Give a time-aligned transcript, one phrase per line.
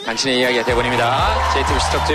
[0.00, 1.52] 당신의 이야기가 대본입니다.
[1.52, 2.14] JTBC 스톡투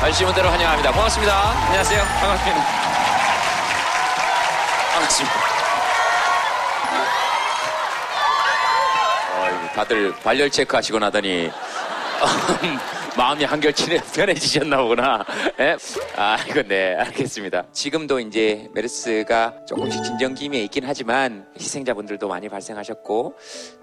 [0.00, 0.92] 관심분들을 환영합니다.
[0.92, 1.50] 고맙습니다.
[1.66, 2.02] 안녕하세요.
[2.20, 2.66] 반갑습니다.
[4.92, 5.36] 반갑습니다.
[9.40, 11.50] 어이구, 다들 발열 체크 하시고 나더니
[13.18, 15.24] 마음이 한결 친해 편해지셨나 보구나.
[15.58, 15.76] 예?
[16.16, 17.66] 아, 이거 네, 알겠습니다.
[17.72, 23.34] 지금도 이제 메르스가 조금씩 진정기미에 있긴 하지만 희생자분들도 많이 발생하셨고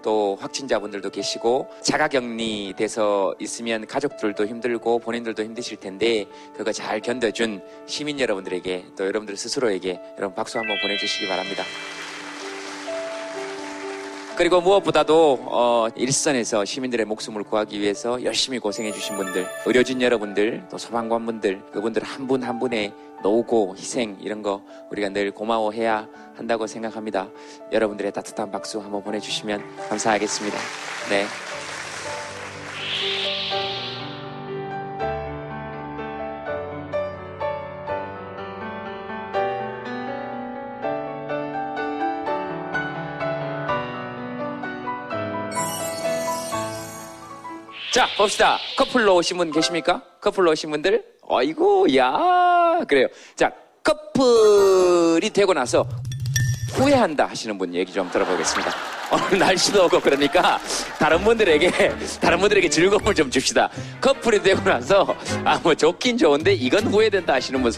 [0.02, 6.24] 또 확진자분들도 계시고 자가 격리 돼서 있으면 가족들도 힘들고 본인들도 힘드실 텐데
[6.56, 11.62] 그거 잘 견뎌준 시민 여러분들에게 또 여러분들 스스로에게 여러분 박수 한번 보내주시기 바랍니다.
[14.36, 20.76] 그리고 무엇보다도 어, 일선에서 시민들의 목숨을 구하기 위해서 열심히 고생해 주신 분들, 의료진 여러분들, 또
[20.76, 27.28] 소방관분들, 그분들 한 분한 분의 노고, 희생 이런 거 우리가 늘 고마워해야 한다고 생각합니다.
[27.72, 30.58] 여러분들의 따뜻한 박수 한번 보내주시면 감사하겠습니다.
[31.08, 31.24] 네.
[47.96, 48.58] 자, 봅시다.
[48.76, 50.02] 커플로 오신 분 계십니까?
[50.20, 51.02] 커플로 오신 분들?
[51.22, 53.06] 어이구, 야 그래요.
[53.34, 53.50] 자,
[53.82, 55.88] 커플이 되고 나서
[56.74, 58.70] 후회한다 하시는 분 얘기 좀 들어보겠습니다.
[59.12, 60.60] 오늘 날씨도 없고 그러니까
[60.98, 61.70] 다른 분들에게
[62.20, 63.70] 다른 분들에게 즐거움을 좀 줍시다.
[64.02, 65.06] 커플이 되고 나서
[65.44, 67.72] 아 뭐 좋긴 좋은데 이건 후회된다 하시는 분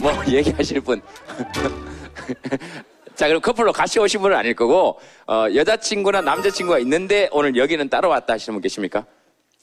[0.00, 1.02] 뭐 얘기하실 분.
[3.16, 8.08] 자 그럼 커플로 같이 오신 분은 아닐 거고 어, 여자친구나 남자친구가 있는데 오늘 여기는 따로
[8.08, 9.04] 왔다 하시는 분 계십니까?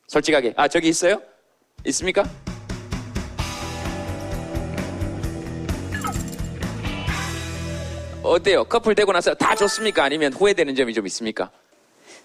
[0.07, 0.53] 솔직하게.
[0.55, 1.21] 아, 저기 있어요?
[1.85, 2.23] 있습니까?
[8.21, 8.63] 어때요?
[8.63, 10.03] 커플 되고 나서 다 좋습니까?
[10.03, 11.49] 아니면 후회되는 점이 좀 있습니까?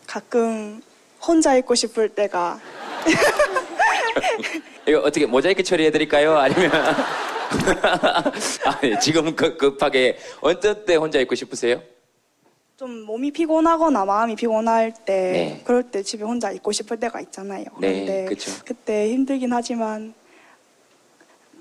[0.06, 0.80] 가끔
[1.20, 2.58] 혼자 있고 싶을 때가
[4.88, 6.38] 이거 어떻게 모자이크 처리해드릴까요?
[6.38, 6.70] 아니면
[8.64, 11.82] 아, 예, 지금 급, 급하게 어떤 때 혼자 있고 싶으세요?
[12.80, 15.60] 좀 몸이 피곤하거나 마음이 피곤할 때 네.
[15.66, 17.66] 그럴 때 집에 혼자 있고 싶을 때가 있잖아요.
[17.78, 18.52] 네, 근데 그쵸.
[18.64, 20.14] 그때 힘들긴 하지만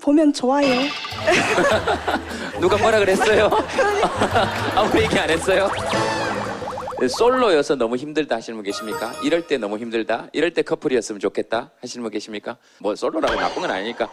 [0.00, 0.66] 보면 좋아요.
[2.58, 3.50] 누가 뭐라 그랬어요?
[4.74, 5.70] 아무 얘기 안 했어요?
[6.98, 9.12] 네, 솔로여서 너무 힘들다 하시는 분 계십니까?
[9.22, 10.28] 이럴 때 너무 힘들다?
[10.32, 11.70] 이럴 때 커플이었으면 좋겠다?
[11.82, 12.56] 하시는 분 계십니까?
[12.78, 14.10] 뭐 솔로라고 나쁜 건 아니니까.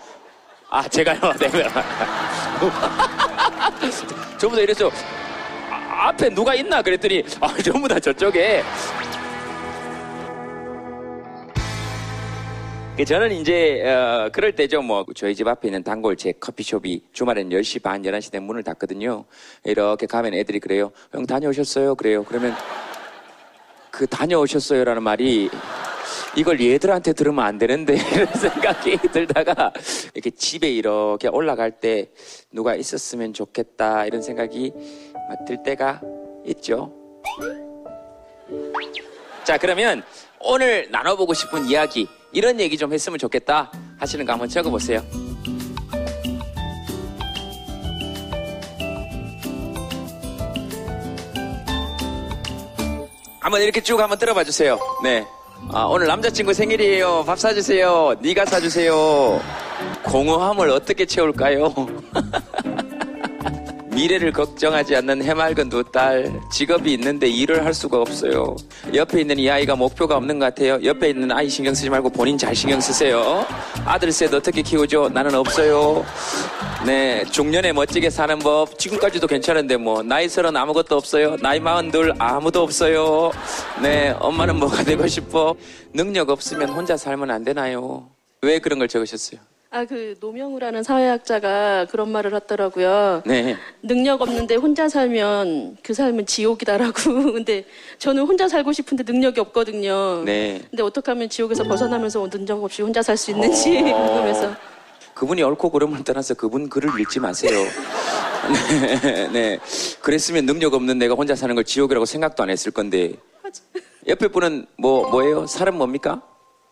[0.70, 1.22] 아, 제가요?
[1.40, 1.50] 네.
[4.38, 4.92] 저보다 이랬죠.
[6.08, 6.82] 아, 앞에 누가 있나?
[6.82, 8.64] 그랬더니, 아, 전부 다 저쪽에.
[12.96, 14.82] 그 저는 이제 어, 그럴 때죠.
[14.82, 19.26] 뭐 저희 집 앞에 있는 단골 제 커피숍이 주말엔 10시 반 11시 되면 문을 닫거든요.
[19.66, 21.94] 이렇게 가면 애들이 그래요 형 다녀오셨어요?
[21.96, 22.24] 그래요.
[22.24, 22.56] 그러면
[23.92, 25.50] 그 다녀오셨어요라는 말이
[26.38, 29.74] 이걸 얘들한테 들으면 안 되는데 이런 생각이 들다가
[30.14, 32.10] 이렇게 집에 이렇게 올라갈 때
[32.52, 34.72] 누가 있었으면 좋겠다 이런 생각이
[35.46, 36.02] 들 때가
[36.46, 36.92] 있죠
[39.44, 40.04] 자 그러면
[40.40, 45.02] 오늘 나눠보고 싶은 이야기 이런 얘기 좀 했으면 좋겠다 하시는 거 한번 적어보세요.
[53.40, 54.78] 한번 이렇게 쭉 한번 들어봐 주세요.
[55.04, 55.26] 네.
[55.72, 57.24] 아, 오늘 남자친구 생일이에요.
[57.26, 58.16] 밥 사주세요.
[58.20, 59.42] 네가 사주세요.
[60.04, 61.74] 공허함을 어떻게 채울까요?
[63.98, 66.32] 미래를 걱정하지 않는 해맑은 두 딸.
[66.52, 68.56] 직업이 있는데 일을 할 수가 없어요.
[68.94, 70.78] 옆에 있는 이 아이가 목표가 없는 것 같아요.
[70.84, 73.44] 옆에 있는 아이 신경 쓰지 말고 본인 잘 신경 쓰세요.
[73.86, 75.10] 아들 셋 어떻게 키우죠?
[75.10, 76.06] 나는 없어요.
[76.86, 78.78] 네, 중년에 멋지게 사는 법.
[78.78, 81.36] 지금까지도 괜찮은데 뭐 나이 서른 아무것도 없어요.
[81.38, 83.32] 나이 마흔 둘 아무도 없어요.
[83.82, 85.56] 네, 엄마는 뭐가 되고 싶어?
[85.92, 88.08] 능력 없으면 혼자 살면 안 되나요?
[88.44, 89.40] 왜 그런 걸 적으셨어요?
[89.70, 93.22] 아, 그 노명우라는 사회학자가 그런 말을 하더라고요.
[93.26, 93.58] 네.
[93.84, 96.94] 능력 없는데 혼자 살면 그 삶은 지옥이다라고.
[97.34, 97.66] 근데
[98.00, 100.24] 저는 혼자 살고 싶은데 능력이 없거든요.
[100.24, 100.62] 네.
[100.70, 104.56] 근데 어떻게 하면 지옥에서 벗어나면서 능력 없이 혼자 살 수 있는지 궁금해서.
[105.16, 107.60] 그분이 옳고 그름을 떠나서 그분 글을 읽지 마세요.
[109.02, 109.60] 네, 네.
[110.02, 113.14] 그랬으면 능력 없는 내가 혼자 사는 걸 지옥이라고 생각도 안 했을 건데.
[114.08, 115.46] 옆에 분은 뭐, 뭐예요?
[115.48, 116.22] 살은 뭡니까?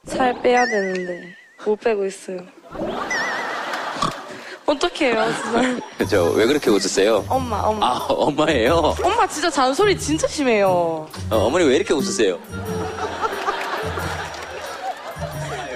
[0.06, 2.38] 살 빼야 되는데 못 빼고 있어요.
[4.66, 6.07] 어떡해요, 진짜.
[6.10, 7.24] 저, 왜 그렇게 웃으세요?
[7.30, 7.86] 엄마, 엄마.
[7.86, 8.95] 아, 엄마예요?
[9.04, 11.07] 엄마 진짜 잔소리 진짜 심해요.
[11.30, 12.39] 어, 머니 왜 이렇게 웃으세요?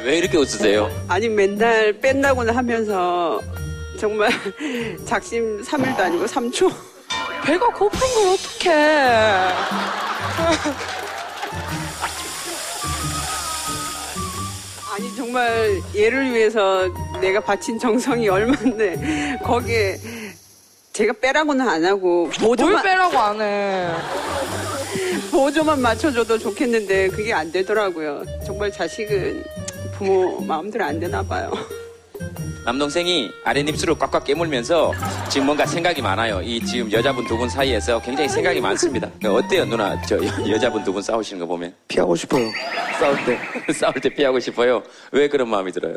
[0.03, 0.89] 왜 이렇게 웃으세요?
[1.07, 3.39] 아니 맨날 뺀다고는 하면서
[3.99, 4.31] 정말
[5.05, 6.73] 작심 3일도 아니고 3초
[7.43, 9.49] 배가 고픈 걸 어떡해.
[15.29, 16.89] 정말 얘를 위해서
[17.21, 19.95] 내가 바친 정성이 얼만데 거기에
[20.91, 23.87] 제가 빼라고는 안 하고 뭘 보조만 빼라고 안 해.
[25.29, 28.23] 보조만 맞춰줘도 좋겠는데 그게 안 되더라고요.
[28.43, 29.43] 정말 자식은
[29.99, 31.51] 부모 마음대로 안 되나 봐요.
[32.65, 34.91] 남동생이 아랫입술을 꽉꽉 깨물면서
[35.29, 36.41] 지금 뭔가 생각이 많아요.
[36.41, 39.09] 이 지금 여자분 두 분 사이에서 굉장히 생각이 많습니다.
[39.25, 39.99] 어때요, 누나?
[40.03, 42.51] 저 여- 여자분 두 분 싸우시는 거 보면 피하고 싶어요.
[42.99, 43.39] 싸울 때.
[43.73, 44.83] 싸울 때 피하고 싶어요.
[45.11, 45.95] 왜 그런 마음이 들어요?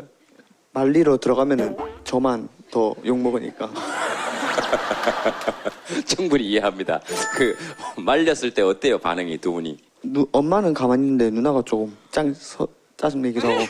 [0.71, 3.69] 말리러 들어가면은 저만 더 욕먹으니까.
[6.05, 6.99] 충분히 이해합니다.
[7.35, 7.55] 그
[8.01, 9.77] 말렸을 때 어때요, 반응이 두 분이?
[10.03, 12.67] 누- 엄마는 가만히 있는데 누나가 조금 짱, 서-
[12.97, 13.63] 짜증내기도 하고.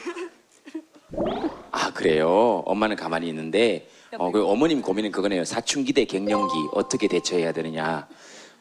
[1.75, 2.61] 아 그래요.
[2.67, 3.87] 엄마는 가만히 있는데
[4.19, 5.43] 어, 그 어머님 고민은 그거네요.
[5.43, 8.07] 사춘기 대 갱년기 어떻게 대처해야 되느냐.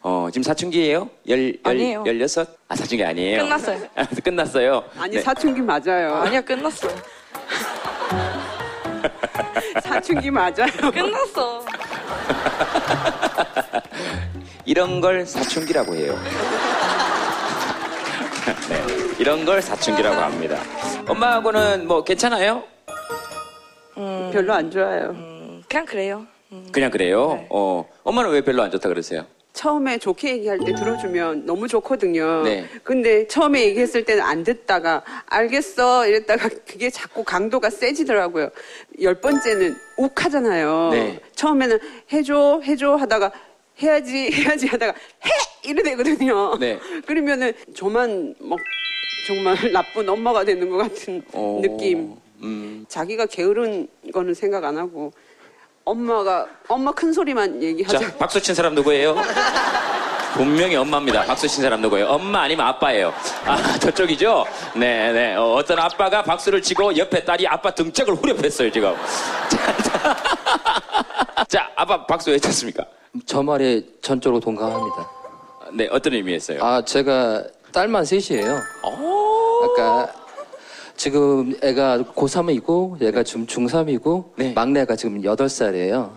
[0.01, 1.11] 어, 지금 사춘기예요?
[1.29, 2.05] 열, 열, 아니에요.
[2.07, 2.49] 열여섯?
[2.69, 3.43] 아, 사춘기 아니에요.
[3.43, 3.87] 끝났어요.
[3.95, 4.85] 아, 끝났어요.
[4.97, 5.21] 아니 네.
[5.23, 6.15] 사춘기 맞아요.
[6.25, 6.89] 아니야, 끝났어.
[9.85, 10.91] 사춘기 맞아요.
[10.93, 11.65] 끝났어.
[14.65, 16.19] 이런 걸 사춘기라고 해요.
[18.71, 18.83] 네.
[19.19, 20.57] 이런 걸 사춘기라고 합니다.
[21.07, 22.65] 엄마하고는 뭐 괜찮아요?
[23.95, 25.11] 별로 안 좋아요.
[25.11, 26.27] 음, 그냥 그래요.
[26.71, 27.35] 그냥 그래요?
[27.35, 27.47] 네.
[27.51, 29.25] 어, 엄마는 왜 별로 안 좋다 그러세요?
[29.53, 32.43] 처음에 좋게 얘기할 때 들어주면 너무 좋거든요.
[32.43, 32.67] 네.
[32.83, 38.49] 근데 처음에 얘기했을 때는 안 듣다가 알겠어 이랬다가 그게 자꾸 강도가 세지더라고요.
[39.03, 40.89] 열 번째는 욱하잖아요.
[40.93, 41.21] 네.
[41.35, 41.79] 처음에는
[42.13, 43.31] 해줘 해줘 하다가
[43.83, 44.93] 해야지 해야지 하다가
[45.27, 45.31] 해
[45.71, 46.57] 이래 되거든요.
[46.59, 46.79] 네.
[47.07, 48.59] 그러면은 저만 막
[49.27, 52.15] 정말 나쁜 엄마가 되는 것 같은 어, 느낌.
[52.43, 55.13] 음, 자기가 게으른 거는 생각 안 하고
[55.85, 57.99] 엄마가 엄마 큰 소리만 얘기하자.
[57.99, 59.17] 자, 박수 친 사람 누구예요?
[60.35, 61.25] 분명히 엄마입니다.
[61.25, 62.07] 박수 친 사람 누구예요?
[62.07, 63.13] 엄마 아니면 아빠예요.
[63.45, 64.47] 아, 저쪽이죠?
[64.77, 65.35] 네 네.
[65.35, 68.95] 어, 어떤 아빠가 박수를 치고 옆에 딸이 아빠 등짝을 후려했어요, 지금.
[69.51, 72.85] 자, 자, 자, 아빠 박수 왜 쳤습니까?
[73.27, 75.11] 저 말에 전적으로 동감합니다.
[75.75, 76.63] 네, 어떤 의미였어요?
[76.65, 78.59] 아, 제가 딸만 셋이에요.
[78.85, 79.61] 어?
[79.65, 80.13] 아까
[80.97, 84.53] 지금 애가 고3이고 얘가 지금 중3이고 네.
[84.55, 86.11] 막내가 지금 8살이에요.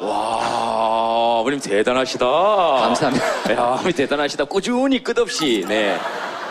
[0.00, 2.26] 와, 어머님 대단하시다.
[2.26, 3.26] 감사합니다.
[3.54, 4.44] 야, 어머님 대단하시다.
[4.44, 5.96] 꾸준히 끝없이, 네.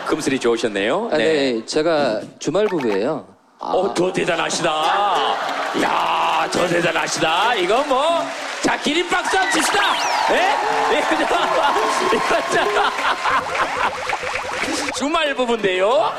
[0.06, 1.10] 금슬이 좋으셨네요.
[1.12, 1.64] 아, 네.
[1.64, 3.26] 제가 주말 부부예요.
[3.58, 4.68] 어, 더 대단하시다.
[5.82, 7.54] 야, 더 대단하시다.
[7.56, 8.22] 이거 뭐,
[8.62, 9.80] 자, 기립박수 한번 칩시다.
[10.32, 10.98] 예?
[10.98, 11.24] 이거 저,
[12.16, 12.60] 이거 저.
[14.96, 16.12] 주말 부부인데요.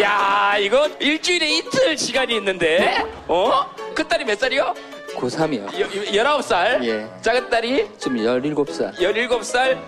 [0.00, 3.66] 야, 이거 일주일에 이틀 시간이 있는데, 어?
[3.94, 4.74] 큰 딸이 몇 살이요?
[5.14, 5.80] 고3이요.
[5.80, 5.88] 여,
[6.38, 6.84] 19살?
[6.84, 7.06] 예.
[7.22, 8.94] 작은 딸이 지금 17살.
[8.96, 9.78] 17살?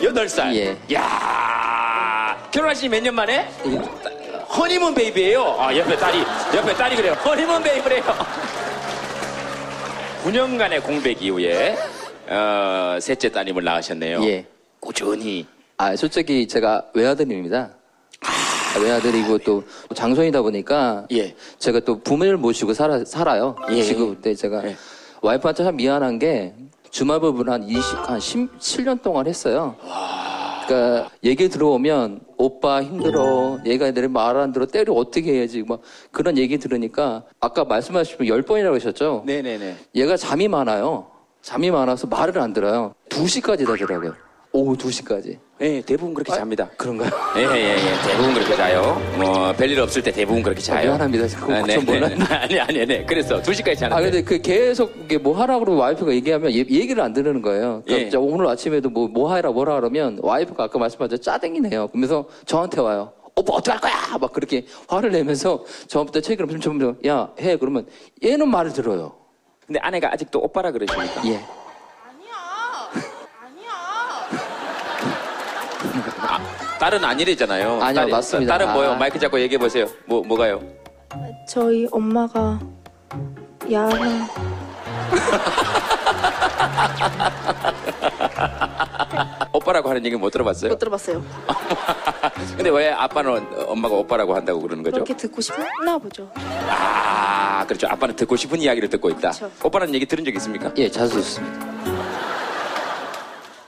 [0.00, 0.54] 8살?
[0.54, 0.76] 예.
[0.94, 3.48] 야 결혼하신 몇년 만에?
[3.64, 5.56] 이게 허니문 베이비예요.
[5.58, 6.18] 아 옆에 딸이
[6.54, 7.12] 옆에 딸이 그래요.
[7.14, 8.02] 허니문 베이비래요.
[10.24, 11.76] 9년간의 공백 이후에
[12.28, 14.22] 어, 셋째 따님을 낳으셨네요.
[14.24, 14.46] 예.
[14.78, 15.46] 꾸준히.
[15.78, 17.70] 아, 솔직히 제가 외아들입니다.
[18.22, 19.62] 아, 외아들이고 또
[19.94, 21.34] 장손이다 보니까 예.
[21.58, 23.56] 제가 또 부모를 모시고 살아, 살아요.
[23.70, 23.82] 예.
[23.82, 24.76] 지금 그때 제가 예.
[25.20, 26.54] 와이프한테 참 미안한 게
[26.90, 29.76] 주말 부부를 한 20, 한 17년 동안 했어요.
[30.66, 33.58] 그러니까 얘기 들어오면 오빠 힘들어.
[33.66, 34.66] 얘가 내말안 들어.
[34.66, 35.62] 때려 어떻게 해야지.
[35.62, 35.80] 막
[36.10, 39.24] 그런 얘기 들으니까 아까 말씀하신 10번이라고 하셨죠?
[39.26, 39.76] 네네네.
[39.94, 41.06] 얘가 잠이 많아요.
[41.42, 42.94] 잠이 많아서 말을 안 들어요.
[43.10, 44.25] 2시까지 자더라고요.
[44.56, 45.38] 오후 2시까지.
[45.58, 46.68] 네, 대부분 그렇게 잡니다.
[46.76, 47.10] 그런가요?
[47.36, 48.08] 예, 예, 예.
[48.08, 49.00] 대부분 그렇게 자요.
[49.18, 50.88] 뭐, 별일 없을 때 대부분 그렇게 자요.
[50.88, 51.26] 미안합니다.
[51.38, 52.24] 그거 좀 몰랐네.
[52.34, 53.06] 아니, 아니, 아니.
[53.06, 53.94] 그래서 2시까지 자는데.
[53.94, 57.82] 아, 근데 그 계속 이게 뭐 하라고 와이프가 얘기하면 얘, 얘기를 안 들으는 거예요.
[57.86, 58.16] 그러니까 예.
[58.16, 61.88] 오늘 아침에도 뭐, 뭐 하라 뭐라 그러면 와이프가 아까 말씀하신 짜증이네요.
[61.88, 63.12] 그러면서 저한테 와요.
[63.34, 63.92] 오빠 어떡할 거야!
[64.18, 67.56] 막 그렇게 화를 내면서 저부터 책을 엄청 좀, 야, 해.
[67.56, 67.86] 그러면
[68.24, 69.12] 얘는 말을 들어요.
[69.66, 71.26] 근데 아내가 아직도 오빠라 그러십니까?
[71.26, 71.40] 예.
[76.86, 77.82] 딸은 아니래잖아요.
[77.82, 78.58] 아니요, 딸이- 맞습니다.
[78.58, 78.92] 딸은 뭐요?
[78.92, 78.94] 아.
[78.94, 79.86] 마이크 잡고 얘기해 보세요.
[80.04, 80.62] 뭐 뭐가요?
[81.48, 82.60] 저희 엄마가
[83.72, 84.28] 야한
[89.52, 90.70] 오빠라고 하는 얘기 못 들어봤어요?
[90.70, 91.24] 못 들어봤어요.
[92.56, 94.94] 근데 왜 아빠는 엄마가 오빠라고 한다고 그러는 거죠?
[94.94, 96.30] 그렇게 듣고 싶나 보죠.
[96.68, 97.88] 아, 그렇죠.
[97.88, 99.32] 아빠는 듣고 싶은 이야기를 듣고 있다.
[99.32, 99.50] 그렇죠.
[99.64, 100.70] 오빠는 얘기 들은 적 있습니까?
[100.76, 101.66] 예, 자주 듣습니다.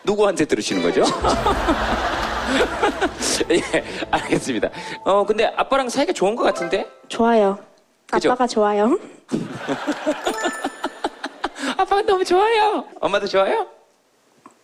[0.04, 1.02] 누구한테 들으시는 거죠?
[3.50, 3.62] 예,
[4.10, 4.68] 알겠습니다.
[5.04, 6.86] 어, 근데 아빠랑 사이가 좋은 것 같은데?
[7.08, 7.58] 좋아요.
[8.10, 8.30] 그죠?
[8.30, 8.98] 아빠가 좋아요.
[11.76, 12.84] 아빠가 너무 좋아요.
[13.00, 13.66] 엄마도 좋아요?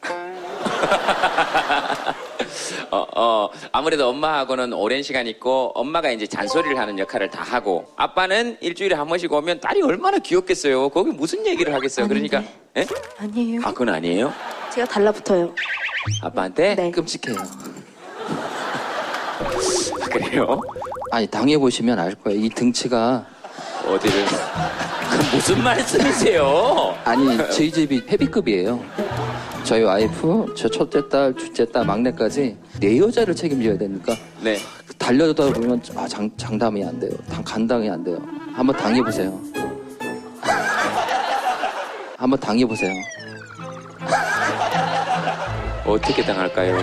[2.91, 8.59] 어, 어, 아무래도 엄마하고는 오랜 시간 있고 엄마가 이제 잔소리를 하는 역할을 다 하고 아빠는
[8.61, 10.91] 일주일에 한 번씩 오면 딸이 얼마나 귀엽겠어요.
[10.91, 12.07] 거기 무슨 얘기를 하겠어요.
[12.07, 12.43] 그러니까
[12.77, 12.87] 예?
[13.19, 13.61] 아니에요.
[13.65, 14.33] 아 그건 아니에요.
[14.75, 15.55] 제가 달라붙어요.
[16.21, 16.91] 아빠한테 네.
[16.91, 17.37] 끔찍해요.
[20.03, 20.61] 아, 그래요?
[21.13, 22.41] 아니 당해 보시면 알 거예요.
[22.45, 23.25] 이 등치가
[23.87, 24.25] 어디를?
[24.27, 26.97] 그 무슨 말씀이세요?
[27.05, 28.83] 아니 저희 집이 헤비급이에요.
[29.63, 34.59] 저희 와이프, 저 첫째 딸, 둘째 딸, 막내까지 네 여자를 책임져야 되니까 네.
[34.99, 37.13] 달려다 보면 아, 장, 장담이 안 돼요.
[37.31, 38.19] 당, 감당이 안 돼요.
[38.53, 39.41] 한번 당해보세요.
[42.17, 42.93] 한번 당해보세요.
[45.85, 46.79] 어떻게 당할까요?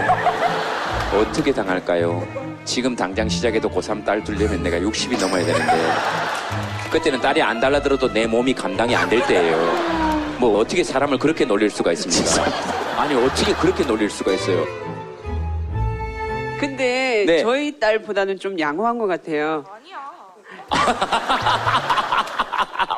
[1.14, 2.26] 어떻게 당할까요?
[2.64, 5.74] 지금 당장 시작해도 고3 딸 둘려면 내가 60이 넘어야 되는데
[6.92, 9.58] 그때는 딸이 안 달라들어도 내 몸이 감당이 안 될 때예요.
[10.38, 12.46] 뭐 어떻게 사람을 그렇게 놀릴 수가 있습니까?
[13.02, 14.66] 아니 어떻게 그렇게 놀릴 수가 있어요?
[16.60, 17.40] 근데 네.
[17.42, 19.64] 저희 딸보다는 좀 양호한 것 같아요.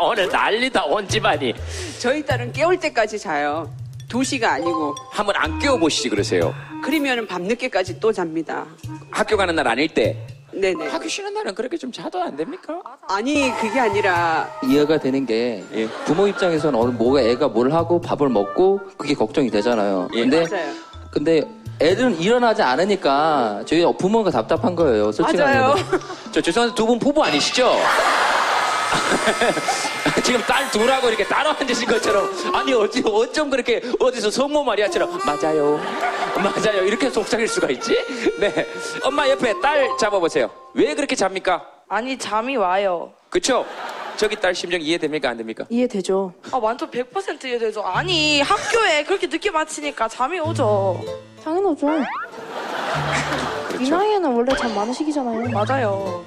[0.01, 1.53] 오늘 난리다 온 집안이
[1.99, 3.69] 저희 딸은 깨울 때까지 자요.
[4.13, 4.95] 2시가 아니고.
[5.11, 6.53] 한번 안 깨워보시지 그러세요.
[6.83, 8.65] 그러면 밤늦게까지 또 잡니다.
[9.09, 10.87] 학교 가는 날 아닐 때 네네.
[10.87, 12.79] 학교 쉬는 날은 그렇게 좀 자도 안 됩니까?
[13.09, 15.87] 아니, 그게 아니라 이해가 되는 게 예.
[16.05, 20.09] 부모 입장에서는 어느 뭐가 애가 뭘 하고 밥을 먹고 그게 걱정이 되잖아요.
[20.13, 20.21] 예.
[20.21, 20.73] 근데 맞아요.
[21.09, 21.43] 근데
[21.81, 25.11] 애들은 일어나지 않으니까 저희 부모가 답답한 거예요.
[25.11, 25.75] 솔직히 맞아요.
[26.31, 27.75] 저 죄송한데 두분 부부 아니시죠?
[30.23, 35.79] 지금 딸 둘하고 이렇게 따로 앉으신 것처럼 아니 어찌 어쩜 그렇게 어디서 성모 마리아처럼 맞아요
[36.35, 37.97] 맞아요 이렇게 속삭일 수가 있지?
[38.39, 38.67] 네
[39.03, 41.73] 엄마 옆에 딸 잡아보세요 왜 그렇게 잡니까?
[41.93, 43.11] 아니, 잠이 와요.
[43.29, 43.65] 그쵸?
[44.15, 45.63] 저기 딸 심정 이해됩니까 안 됩니까?
[45.69, 46.33] 이해되죠?
[46.51, 47.83] 아, 완전 100% 이해되죠.
[47.83, 50.99] 아니, 학교에 그렇게 늦게 마치니까 잠이 오죠.
[51.43, 51.87] 당연하죠.
[53.73, 55.49] 이 그렇죠 나이에는 원래 잠 많은 시기잖아요.
[55.51, 56.25] 맞아요.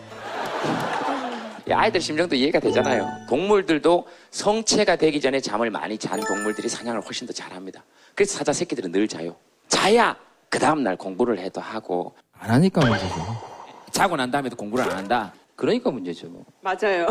[1.68, 3.10] 이 아이들 심정도 이해가 되잖아요.
[3.28, 7.82] 동물들도 성체가 되기 전에 잠을 많이 잔 동물들이 사냥을 훨씬 더 잘합니다.
[8.14, 9.34] 그래서 사자 새끼들은 늘 자요.
[9.68, 10.16] 자야
[10.48, 13.42] 그 다음날 공부를 해도 하고 안 하니까 문제죠.
[13.90, 15.32] 자고 난 다음에도 공부를 안 한다.
[15.56, 16.28] 그러니까 문제죠.
[16.60, 17.08] 맞아요.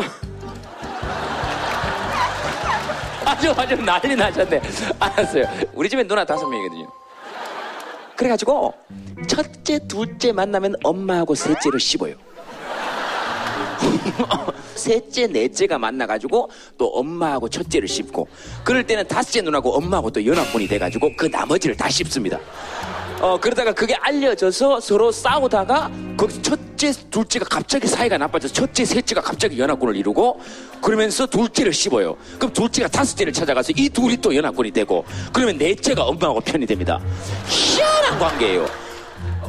[3.26, 4.62] 아주 아주 난리 나셨네.
[4.98, 5.44] 알았어요.
[5.74, 6.90] 우리 집에 누나 다섯 명이거든요.
[8.16, 8.72] 그래가지고
[9.28, 12.14] 첫째, 둘째 만나면 엄마하고 셋째를 씹어요.
[14.74, 18.28] 셋째, 넷째가 만나가지고 또 엄마하고 첫째를 씹고
[18.64, 22.38] 그럴 때는 다섯째 누나하고 엄마하고 또 연합군이 돼가지고 그 나머지를 다 씹습니다.
[23.20, 29.58] 어 그러다가 그게 알려져서 서로 싸우다가 거기서 첫째, 둘째가 갑자기 사이가 나빠져서 첫째, 셋째가 갑자기
[29.58, 30.38] 연합군을 이루고
[30.82, 32.14] 그러면서 둘째를 씹어요.
[32.38, 37.00] 그럼 둘째가 다섯째를 찾아가서 이 둘이 또 연합군이 되고 그러면 넷째가 엄마하고 편이 됩니다.
[37.48, 38.66] 희한한 관계예요.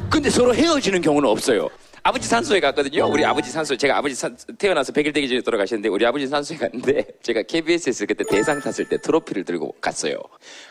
[0.09, 1.67] 근데 서로 헤어지는 경우는 없어요.
[2.07, 3.05] 아버지 산소에 갔거든요.
[3.05, 7.05] 우리 아버지 산소, 제가 아버지 산, 태어나서 100일 되기 전에 돌아가셨는데, 우리 아버지 산소에 갔는데,
[7.21, 10.17] 제가 KBS에서 그때 대상 탔을 때 트로피를 들고 갔어요.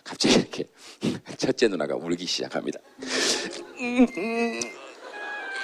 [0.02, 0.64] 갑자기 이렇게,
[1.36, 2.80] 첫째 누나가 울기 시작합니다.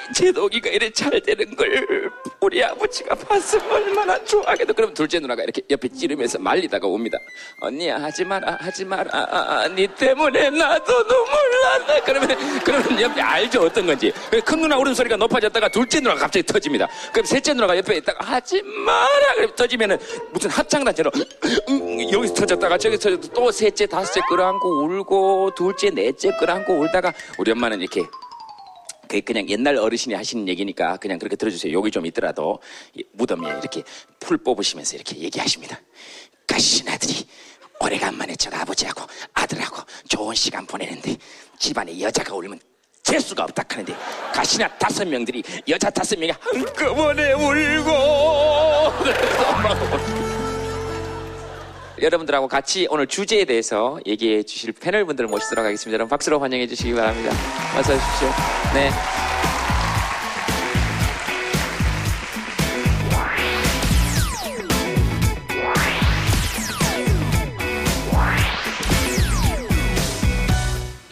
[0.02, 4.72] 음, 음, 제 동이가 이래 잘 되는 걸 우리 아버지가 봤으면 얼마나 좋아하겠다.
[4.72, 7.18] 그럼 둘째 누나가 이렇게 옆에 찌르면서 말리다가 옵니다.
[7.60, 9.10] 언니야 하지 마라 하지 마라.
[9.12, 12.00] 아, 아, 아, 니 때문에 나도 눈물 난다.
[12.04, 14.12] 그러면 그러면 옆에 알죠 어떤 건지.
[14.28, 16.88] 그래서 큰 누나 울음소리가 높아졌다가 둘째 누나가 갑자기 터집니다.
[17.12, 19.34] 그럼 셋째 누나가 옆에 있다가 하지 마라.
[19.36, 19.98] 그럼 터지면은
[20.32, 21.12] 무슨 합창단처럼
[21.68, 27.52] 음, 여기서 터졌다가 저기서 터졌다 또 셋째 다섯째 끌어안고 울고 둘째 넷째 끌어안고 울다가 우리
[27.52, 28.02] 엄마는 이렇게
[29.20, 31.72] 그냥 옛날 어르신이 하시는 얘기니까 그냥 그렇게 들어주세요.
[31.72, 32.60] 욕이 좀 있더라도
[32.94, 33.82] 이 무덤에 이렇게
[34.18, 35.80] 풀 뽑으시면서 이렇게 얘기하십니다.
[36.46, 37.26] 가신 아들이
[37.80, 39.02] 오래간만에 저 아버지하고
[39.32, 41.16] 아들하고 좋은 시간 보내는데
[41.58, 42.60] 집안에 여자가 울면
[43.02, 43.94] 재수가 없다 하는데
[44.32, 50.41] 가시나 다섯 명들이 여자 다섯 명이 한꺼번에 울고 그래서 엄마가
[52.02, 55.94] 여러분들하고 같이 오늘 주제에 대해서 얘기해 주실 패널 분들을 모시도록 하겠습니다.
[55.94, 57.30] 여러분 박수로 환영해 주시기 바랍니다.
[57.78, 58.28] 어서 오십시오.
[58.74, 58.90] 네.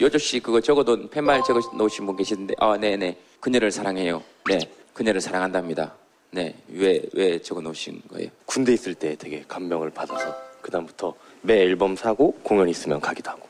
[0.01, 4.21] 요조 씨 그거 적어둔 팻말 적어 놓으신 분 계시는데 아 네네 그녀를 사랑해요.
[4.49, 4.59] 네
[4.93, 5.95] 그녀를 사랑한답니다.
[6.31, 8.29] 네왜왜 적어 놓으신 거예요?
[8.45, 13.47] 군대 있을 때 되게 감명을 받아서 그다음부터 매 앨범 사고 공연 있으면 가기도 하고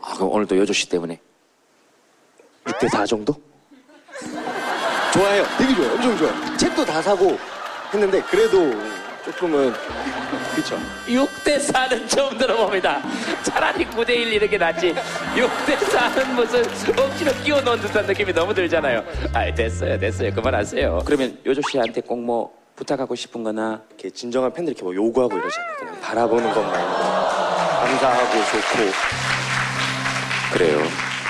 [0.00, 1.20] 아 그럼 오늘도 요조 씨 때문에
[2.64, 3.34] 6대 4 정도?
[5.12, 5.44] 좋아해요.
[5.58, 5.92] 되게 좋아요.
[5.94, 6.56] 엄청 좋아요.
[6.56, 7.36] 책도 다 사고
[7.92, 8.72] 했는데 그래도
[9.24, 9.72] 조금은
[10.52, 10.76] 그렇죠.
[11.06, 13.02] 6대 4는 처음 들어봅니다.
[13.42, 14.94] 차라리 9대 1 이렇게 낫지.
[15.34, 16.60] 6대 4는 무슨
[16.98, 19.04] 억지로 끼워 넣은 듯한 느낌이 너무 들잖아요.
[19.32, 20.32] 아, 됐어요, 됐어요.
[20.34, 21.02] 그만하세요.
[21.04, 25.76] 그러면 요조 씨한테 꼭뭐 부탁하고 싶은 거나 이렇게 진정한 팬들이 이렇게 뭐 요구하고 이러잖아요.
[25.78, 28.92] 그냥 바라보는 것만 감사하고 좋고.
[30.52, 30.80] 그래요.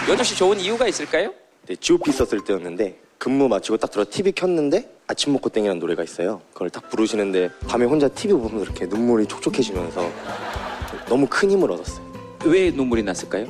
[0.09, 1.32] 요조 씨 좋은 이유가 있을까요?
[1.66, 6.40] 네, GOP 있었을 때였는데 근무 마치고 딱 들어 TV 켰는데 아침 먹고 땡이라는 노래가 있어요.
[6.52, 10.11] 그걸 딱 부르시는데 밤에 혼자 TV 보면서 이렇게 눈물이 촉촉해지면서
[11.09, 12.04] 너무 큰 힘을 얻었어요.
[12.47, 13.47] 왜 눈물이 났을까요?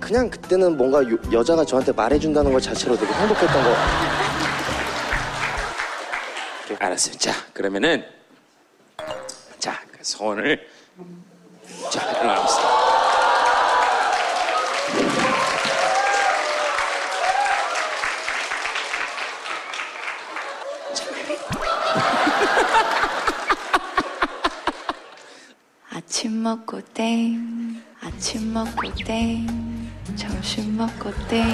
[0.00, 4.23] 그냥 그때는 뭔가 요- 여자가 저한테 말해준다는 것 자체로 되게 행복했던 거.
[6.84, 7.16] 알았어요.
[7.16, 8.04] 자, 그러면은
[9.58, 10.68] 자, 그 손을
[11.90, 12.84] 자, 일어나겠습니다.
[25.90, 29.46] 아침 먹고 땡, 아침 먹고 땡,
[30.16, 31.44] 점심 먹고 땡,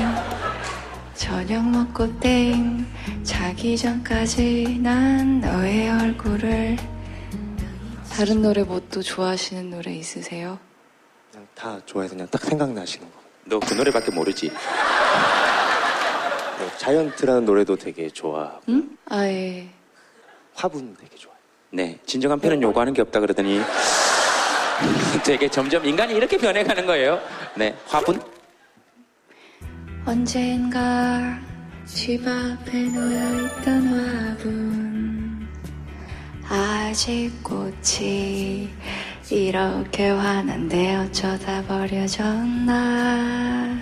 [1.25, 2.87] 저녁 먹고 땡,
[3.23, 6.79] 자기 전까지 난 너의 얼굴을.
[8.11, 10.59] 다른 노래 뭐 또 좋아하시는 노래 있으세요?
[11.31, 13.12] 그냥 다 좋아해서 그냥 딱 생각나시는 거.
[13.45, 14.49] 너 그 노래밖에 모르지.
[14.49, 14.55] 네,
[16.79, 18.97] 자이언트라는 노래도 되게 좋아하고 응?
[19.11, 19.69] 아, 예.
[20.55, 21.39] 화분 되게 좋아해요.
[21.71, 23.61] 네, 진정한 팬은 요구하는 게 없다 그러더니
[25.23, 27.21] 되게 점점 인간이 이렇게 변해가는 거예요.
[27.57, 28.19] 네, 화분.
[30.07, 31.38] 언젠가
[31.85, 35.47] 집 앞에 놓여있던 화분.
[36.49, 38.71] 아직 꽃이
[39.30, 43.76] 이렇게 환한데 어쩌다 버려졌나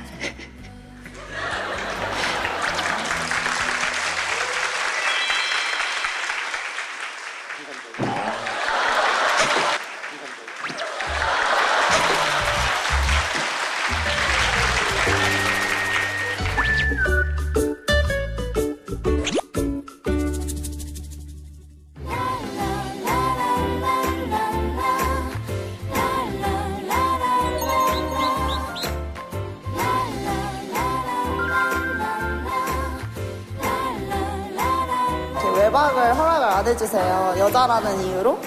[36.89, 37.35] 해주세요.
[37.39, 38.39] 여자라는 이유로.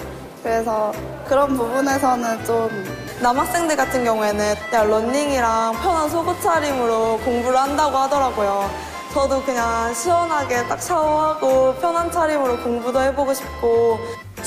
[0.42, 0.92] 그래서
[1.26, 2.68] 그런 부분에서는 좀
[3.20, 8.68] 남학생들 같은 경우에는 그냥 런닝이랑 편한 속옷 차림으로 공부를 한다고 하더라고요.
[9.14, 13.98] 저도 그냥 시원하게 딱 샤워하고 편한 차림으로 공부도 해보고 싶고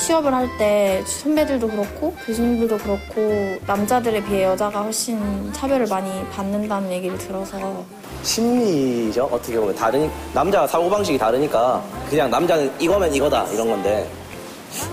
[0.06, 7.18] 취업을 할 때 선배들도 그렇고 교수님들도 그렇고 남자들에 비해 여자가 훨씬 차별을 많이 받는다는 얘기를
[7.18, 7.84] 들어서.
[8.22, 9.74] 심리죠 어떻게 보면.
[9.74, 14.08] 다르니 남자가 사고 방식이 다르니까 그냥 남자는 이거면 이거다 이런 건데.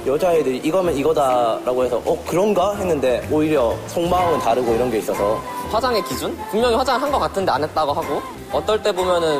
[0.07, 2.73] 여자애들이 이거면 이거다라고 해서 어 그런가?
[2.75, 5.39] 했는데 오히려 속마음은 다르고 이런 게 있어서.
[5.71, 6.35] 화장의 기준?
[6.49, 8.19] 분명히 화장한 것 같은데 안 했다고 하고.
[8.51, 9.39] 어떨 때 보면은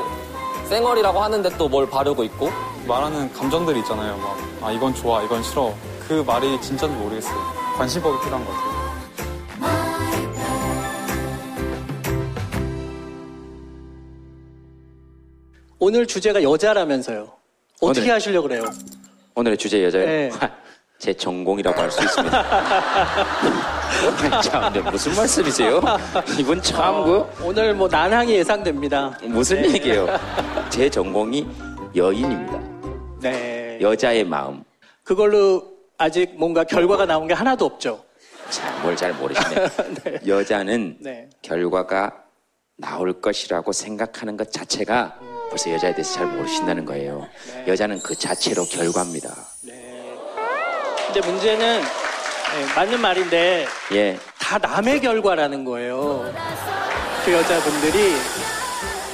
[0.69, 2.49] 쌩얼이라고 하는데 또 뭘 바르고 있고
[2.88, 4.17] 말하는 감정들이 있잖아요.
[4.17, 5.74] 막, 아, 이건 좋아, 이건 싫어.
[6.08, 7.36] 그 말이 진짜인지 모르겠어요.
[7.78, 8.74] 관심법이 필요한 것 같아요.
[15.80, 17.28] 오늘 주제가 여자라면서요.
[17.82, 18.63] 어떻게 오늘- 하시려고 그래요?
[19.36, 20.08] 오늘의 주제 여자예요.
[20.08, 20.32] 네.
[21.00, 22.43] 제 전공이라고 할 수 있습니다.
[24.41, 25.82] 참, 네, 무슨 말씀이세요?
[26.39, 27.26] 이분 참 그.
[27.43, 29.17] 오늘 뭐 난항이 예상됩니다.
[29.24, 30.08] 무슨 얘기예요?
[30.69, 31.46] 제 전공이
[31.93, 32.72] 여인입니다.
[33.23, 33.77] 네.
[33.81, 34.63] 여자의 마음.
[35.03, 38.03] 그걸로 아직 뭔가 결과가 나온 게 하나도 없죠.
[38.81, 40.19] 뭘잘 모르시네.
[40.27, 41.29] 여자는 네.
[41.41, 42.23] 결과가
[42.77, 45.17] 나올 것이라고 생각하는 것 자체가
[45.49, 47.27] 벌써 여자에 대해서 잘 모르신다는 거예요.
[47.53, 47.65] 네.
[47.67, 49.33] 여자는 그 자체로 결과입니다.
[49.62, 54.17] 근데 문제는 네, 맞는 말인데 예.
[54.39, 56.31] 다 남의 결과라는 거예요.
[57.25, 58.13] 그 여자분들이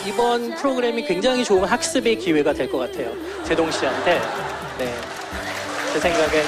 [0.05, 3.12] 이번 프로그램이 굉장히 좋은 학습의 기회가 될 것 같아요.
[3.45, 4.19] 제동 씨한테.
[4.77, 4.93] 네.
[5.93, 6.43] 제 생각에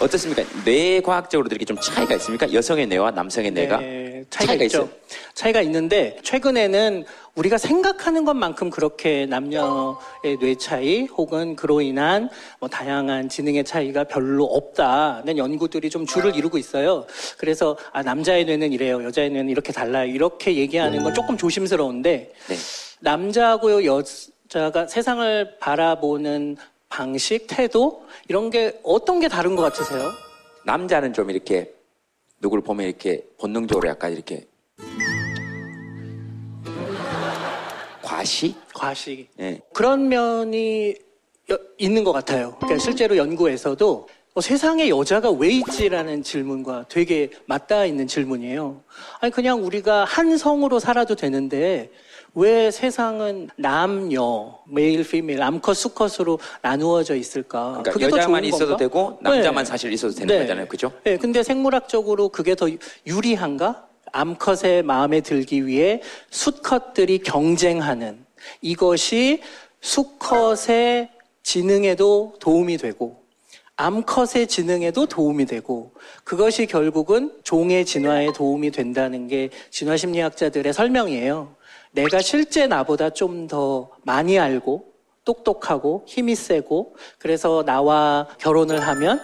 [0.00, 0.42] 어떻습니까?
[0.64, 2.52] 뇌 과학적으로도 이렇게 좀 차이가 있습니까?
[2.52, 3.78] 여성의 뇌와 남성의 뇌가?
[3.78, 4.88] 네, 차이가, 있죠.
[5.34, 12.28] 차이가 있는데 최근에는 우리가 생각하는 것만큼 그렇게 남녀의 뇌 차이 혹은 그로 인한
[12.60, 17.06] 뭐 다양한 지능의 차이가 별로 없다는 연구들이 좀 줄을 이루고 있어요.
[17.36, 20.08] 그래서 아 남자의 뇌는 이래요, 여자의 뇌는 이렇게 달라요.
[20.08, 22.56] 이렇게 얘기하는 건 조금 조심스러운데 네.
[23.00, 26.56] 남자하고 여자가 세상을 바라보는
[26.88, 30.12] 방식, 태도 이런 게 어떤 게 다른 것 같으세요?
[30.64, 31.74] 남자는 좀 이렇게
[32.44, 34.46] 누굴 보면 이렇게 본능적으로 약간 이렇게
[38.02, 38.54] 과시?
[38.74, 39.26] 과시.
[39.40, 39.62] 예.
[39.72, 40.94] 그런 면이
[41.50, 42.54] 여- 있는 것 같아요.
[42.58, 48.82] 그러니까 실제로 연구에서도 어, 세상에 여자가 왜 있지라는 질문과 되게 맞닿아 있는 질문이에요.
[49.20, 51.90] 아니 그냥 우리가 한 성으로 살아도 되는데
[52.34, 57.68] 왜 세상은 남녀, 메일, 피메일, 암컷, 수컷으로 나누어져 있을까?
[57.82, 58.76] 그러니까 그게 더 여자만 있어도 건가?
[58.76, 59.70] 되고 남자만 네.
[59.70, 60.40] 사실 있어도 되는 네.
[60.42, 60.66] 거잖아요.
[60.66, 60.92] 그죠?
[61.04, 62.68] 네, 근데 생물학적으로 그게 더
[63.06, 63.86] 유리한가?
[64.12, 68.24] 암컷의 마음에 들기 위해 수컷들이 경쟁하는
[68.62, 69.40] 이것이
[69.80, 71.10] 수컷의
[71.42, 73.24] 지능에도 도움이 되고
[73.76, 75.92] 암컷의 지능에도 도움이 되고
[76.22, 81.56] 그것이 결국은 종의 진화에 도움이 된다는 게 진화 심리학자들의 설명이에요.
[81.94, 84.92] 내가 실제 나보다 좀 더 많이 알고
[85.24, 89.20] 똑똑하고 힘이 세고 그래서 나와 결혼을 하면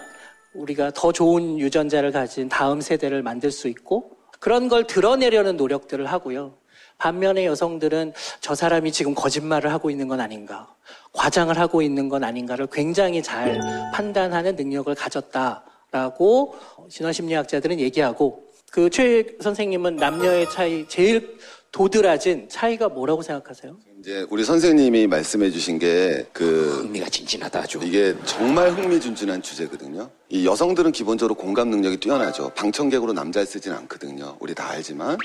[0.53, 6.53] 우리가 더 좋은 유전자를 가진 다음 세대를 만들 수 있고 그런 걸 드러내려는 노력들을 하고요.
[6.97, 10.67] 반면에 여성들은 저 사람이 지금 거짓말을 하고 있는 건 아닌가,
[11.13, 13.59] 과장을 하고 있는 건 아닌가를 굉장히 잘
[13.93, 16.55] 판단하는 능력을 가졌다라고
[16.89, 21.37] 진화심리학자들은 얘기하고 그 최 선생님은 남녀의 차이 제일
[21.91, 23.77] 도드라진 차이가 뭐라고 생각하세요?
[23.99, 27.79] 이제 우리 선생님이 말씀해 주신 게그 흥미가 진진하다 아주.
[27.81, 30.09] 이게 정말 흥미진진한 주제거든요.
[30.29, 32.51] 이 여성들은 기본적으로 공감 능력이 뛰어나죠.
[32.55, 34.35] 방청객으로 남자를 쓰진 않거든요.
[34.41, 35.17] 우리 다 알지만.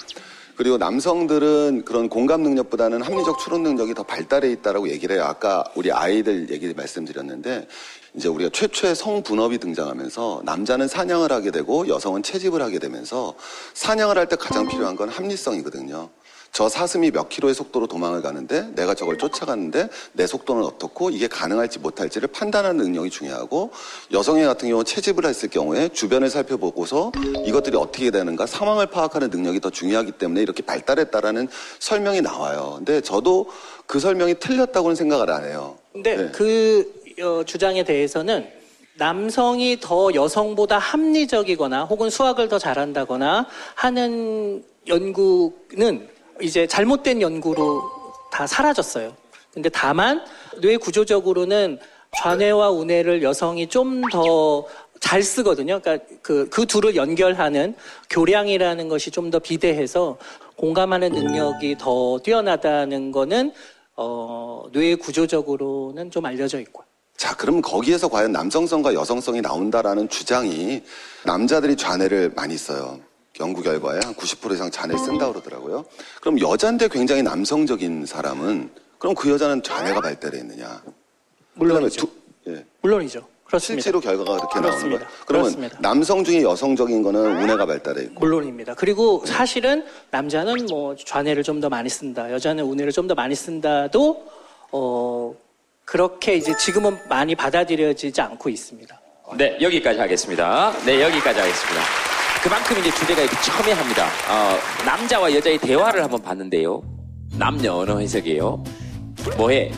[0.54, 5.24] 그리고 남성들은 그런 공감 능력보다는 합리적 추론 능력이 더 발달해 있다라고 얘기를 해요.
[5.24, 7.66] 아까 우리 아이들 얘기 말씀드렸는데
[8.14, 13.34] 이제 우리가 최초의 성분업이 등장하면서 남자는 사냥을 하게 되고 여성은 채집을 하게 되면서
[13.74, 16.08] 사냥을 할 때 가장 필요한 건 합리성이거든요.
[16.52, 21.78] 저 사슴이 몇 킬로의 속도로 도망을 가는데 내가 저걸 쫓아가는데 내 속도는 어떻고 이게 가능할지
[21.78, 23.70] 못할지를 판단하는 능력이 중요하고
[24.12, 27.12] 여성의 같은 경우 채집을 했을 경우에 주변을 살펴보고서
[27.44, 32.74] 이것들이 어떻게 되는가 상황을 파악하는 능력이 더 중요하기 때문에 이렇게 발달했다라는 설명이 나와요.
[32.76, 33.50] 근데 저도
[33.86, 35.76] 그 설명이 틀렸다고는 생각을 안 해요.
[35.92, 38.46] 근데 그 어, 주장에 대해서는
[38.98, 46.08] 남성이 더 여성보다 합리적이거나 혹은 수학을 더 잘한다거나 하는 연구는
[46.40, 47.82] 이제 잘못된 연구로
[48.30, 49.14] 다 사라졌어요.
[49.52, 50.22] 근데 다만
[50.60, 51.78] 뇌 구조적으로는
[52.22, 54.66] 좌뇌와 우뇌를 여성이 좀 더
[55.00, 55.78] 잘 쓰거든요.
[55.80, 57.74] 그러니까 그, 그 둘을 연결하는
[58.10, 60.16] 교량이라는 것이 좀 더 비대해서
[60.56, 63.52] 공감하는 능력이 더 뛰어나다는 거는
[63.96, 66.82] 어, 뇌 구조적으로는 좀 알려져 있고.
[67.16, 70.82] 자, 그럼 거기에서 과연 남성성과 여성성이 나온다라는 주장이
[71.24, 73.00] 남자들이 좌뇌를 많이 써요.
[73.40, 75.84] 연구 결과에 한 90% 이상 좌뇌 쓴다 그러더라고요.
[76.20, 80.82] 그럼 여자인데 굉장히 남성적인 사람은 그럼 그 여자는 좌뇌가 발달해 있느냐?
[81.54, 82.06] 물론이죠.
[82.48, 82.64] 예.
[82.82, 83.26] 물론이죠.
[83.44, 83.82] 그렇습니다.
[83.82, 84.98] 실제로 결과가 그렇게 나오는 그렇습니다.
[85.06, 85.20] 거예요.
[85.26, 85.78] 그러면 그렇습니다.
[85.80, 88.74] 남성 중에 여성적인 거는 우뇌가 발달해 있고 물론입니다.
[88.74, 94.26] 그리고 사실은 남자는 뭐 좌뇌를 좀 더 많이 쓴다, 여자는 우뇌를 좀 더 많이 쓴다도
[94.72, 95.34] 어
[95.84, 99.00] 그렇게 이제 지금은 많이 받아들여지지 않고 있습니다.
[99.36, 100.72] 네, 여기까지 하겠습니다.
[100.84, 102.15] 네, 여기까지 하겠습니다.
[102.46, 104.06] 그만큼 이제 주제가 이렇게 첨예합니다.
[104.06, 106.80] 어, 남자와 여자의 대화를 한번 봤는데요.
[107.36, 108.62] 남녀 언어 해석이에요.
[109.36, 109.72] 뭐해?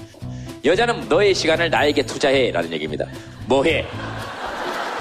[0.63, 2.51] 여자는 너의 시간을 나에게 투자해.
[2.51, 3.07] 라는 얘기입니다.
[3.47, 3.87] 뭐해?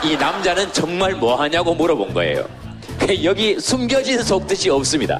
[0.02, 2.48] 이 남자는 정말 뭐하냐고 물어본 거예요.
[3.26, 5.20] 여기 숨겨진 속뜻이 없습니다.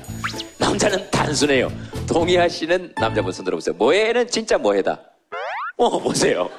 [0.58, 1.70] 남자는 단순해요.
[2.08, 3.76] 동의하시는 남자분 손 들어보세요.
[3.76, 4.98] 뭐해는 진짜 뭐해다.
[5.76, 6.50] 어, 보세요.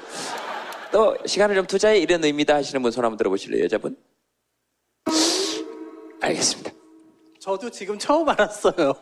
[0.92, 3.96] 또 시간을 좀 투자해 이런 의미다 하시는 분 손 한번 들어보실래요, 여자분?
[6.28, 6.70] 알겠습니다.
[7.40, 8.92] 저도 지금 처음 알았어요.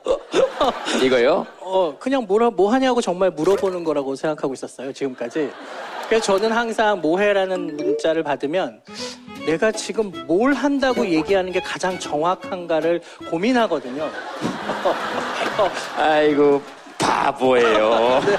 [1.02, 1.46] 이거요?
[1.60, 5.50] 어 그냥 뭐라 뭐 하냐고 정말 물어보는 거라고 생각하고 있었어요 지금까지.
[6.08, 8.80] 그래서 저는 항상 뭐해라는 문자를 받으면
[9.44, 14.08] 내가 지금 뭘 한다고 얘기하는 게 가장 정확한가를 고민하거든요.
[15.96, 16.62] 아이고
[16.98, 18.20] 바보예요.
[18.24, 18.36] 네.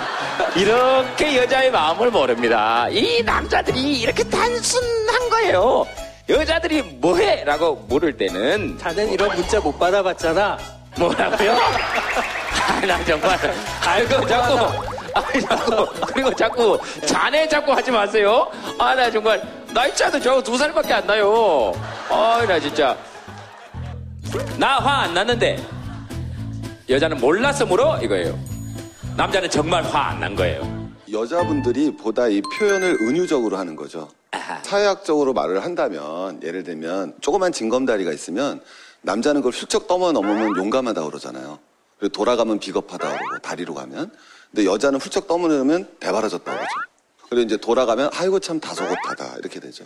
[0.62, 2.88] 이렇게 여자의 마음을 모릅니다.
[2.90, 5.86] 이 남자들이 이렇게 단순한 거예요.
[6.30, 7.44] 여자들이 뭐해?
[7.46, 10.58] 라고 물을 때는 자넨 이런 문자 못 받아봤잖아.
[10.98, 11.52] 뭐라고요?
[12.70, 13.38] 아, 나 정말
[13.86, 18.50] 아이고 자꾸 아이 자꾸 그리고 자꾸 자네 자꾸 하지 마세요.
[18.78, 19.42] 아 나 정말
[19.74, 21.72] 나이 차도 저두 살밖에 안 나요.
[22.10, 22.98] 아 나 진짜
[24.58, 25.58] 나 화 안 났는데
[26.90, 27.18] 여자는
[27.66, 28.38] 물어 이거예요.
[29.16, 30.77] 남자는 정말 화 안 난 거예요.
[31.12, 34.10] 여자분들이 보다 이 표현을 은유적으로 하는 거죠.
[34.64, 38.62] 사회학적으로 말을 한다면 예를 들면 조그만 징검다리가 있으면
[39.02, 41.60] 남자는 그걸 훌쩍 떠머 넘으면 용감하다 그러잖아요.
[42.00, 44.12] 그리고 돌아가면 비겁하다 그러고 다리로 가면
[44.52, 46.70] 근데 여자는 훌쩍 떠넘으면 배바라졌다 그러죠.
[47.30, 49.86] 그리고 이제 돌아가면 아이고 참 다소곳하다 이렇게 되죠.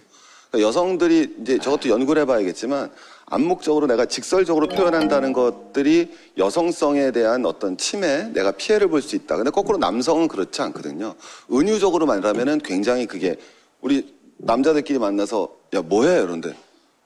[0.51, 2.91] 그러니까 여성들이 이제 저것도 연구를 해봐야겠지만
[3.27, 9.37] 암묵적으로 내가 직설적으로 표현한다는 것들이 여성성에 대한 어떤 침해, 내가 피해를 볼 수 있다.
[9.37, 11.15] 근데 거꾸로 남성은 그렇지 않거든요.
[11.51, 13.37] 은유적으로 말하면은 굉장히 그게
[13.79, 16.53] 우리 남자들끼리 만나서 야 뭐해 이런데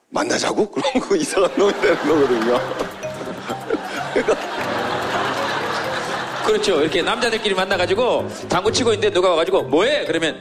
[0.10, 2.60] 만나자고 그런 거 이상한 놈이 되는 거거든요.
[6.48, 6.82] 그렇죠.
[6.82, 10.06] 이렇게 남자들끼리 만나가지고 당구 치고 있는데 누가 와가지고 뭐해?
[10.06, 10.40] 그러면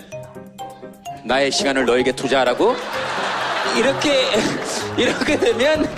[1.24, 2.74] 나의 시간을 너에게 투자하라고?
[3.78, 4.24] 이렇게
[4.98, 5.88] 이렇게 되면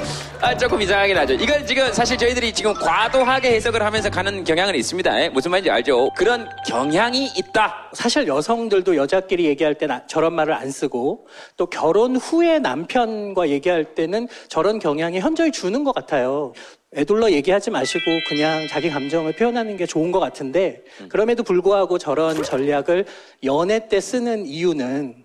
[0.40, 1.32] 아, 조금 이상하긴 하죠.
[1.34, 5.22] 이건 지금 사실 저희들이 지금 과도하게 해석을 하면서 가는 경향은 있습니다.
[5.22, 5.28] 예?
[5.30, 6.10] 무슨 말인지 알죠?
[6.14, 7.88] 그런 경향이 있다.
[7.94, 14.28] 사실 여성들도 여자끼리 얘기할 때는 저런 말을 안 쓰고 또 결혼 후에 남편과 얘기할 때는
[14.48, 16.52] 저런 경향이 현저히 주는 것 같아요.
[16.94, 23.04] 애둘러 얘기하지 마시고 그냥 자기 감정을 표현하는 게 좋은 것 같은데 그럼에도 불구하고 저런 전략을
[23.44, 25.24] 연애 때 쓰는 이유는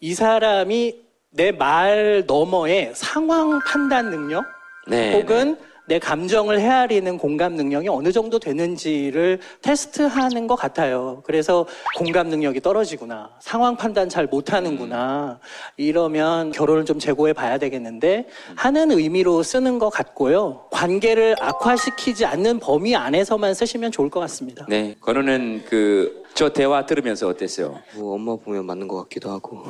[0.00, 1.00] 이 사람이
[1.32, 4.44] 내 말 너머의 상황 판단 능력
[4.88, 5.56] 네, 혹은
[5.90, 11.20] 내 감정을 헤아리는 공감 능력이 어느 정도 되는지를 테스트하는 것 같아요.
[11.24, 13.30] 그래서 공감 능력이 떨어지구나.
[13.40, 15.40] 상황 판단 잘 못하는구나.
[15.76, 20.68] 이러면 결혼을 좀 재고해 봐야 되겠는데 하는 의미로 쓰는 것 같고요.
[20.70, 24.66] 관계를 악화시키지 않는 범위 안에서만 쓰시면 좋을 것 같습니다.
[24.68, 24.94] 네.
[25.00, 27.80] 건우는 그 저 대화 들으면서 어땠어요?
[27.96, 29.64] 뭐 엄마 보면 맞는 것 같기도 하고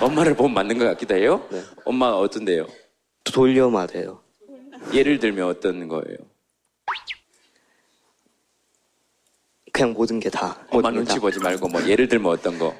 [0.00, 1.42] 엄마를 보면 맞는 것 같기도 해요?
[1.84, 2.68] 엄마가 어떤데요?
[3.24, 4.20] 돌려 말해요.
[4.92, 6.16] 예를 들면 어떤 거예요?
[9.72, 10.56] 그냥 모든 게 다.
[10.70, 12.74] 엄마 눈치 보지 말고 뭐 예를 들면 어떤 거?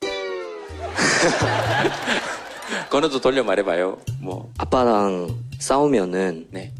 [2.90, 3.98] 건우도 돌려 말해봐요.
[4.20, 5.28] 뭐 아빠랑
[5.60, 6.72] 싸우면은 네.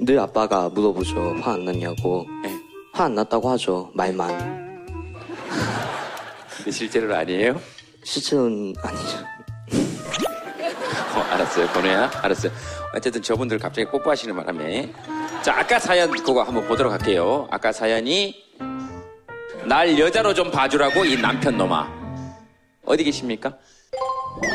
[0.00, 1.36] 늘 아빠가 물어보죠.
[1.40, 2.26] 화 안 났냐고.
[2.42, 2.50] 네.
[2.92, 3.90] 화 안 났다고 하죠.
[3.94, 4.84] 말만.
[6.56, 7.60] 근데 실제로는 아니에요?
[8.02, 9.18] 실제로는 아니죠.
[11.14, 12.10] 어, 알았어요, 건우야.
[12.22, 12.52] 알았어요.
[12.94, 14.92] 어쨌든 저분들 갑자기 뽀뽀하시는 바람에.
[15.42, 17.46] 자, 아까 사연 그거 한번 보도록 할게요.
[17.50, 18.34] 아까 사연이
[19.64, 21.88] 날 여자로 좀 봐주라고 이 남편 놈아.
[22.84, 23.52] 어디 계십니까?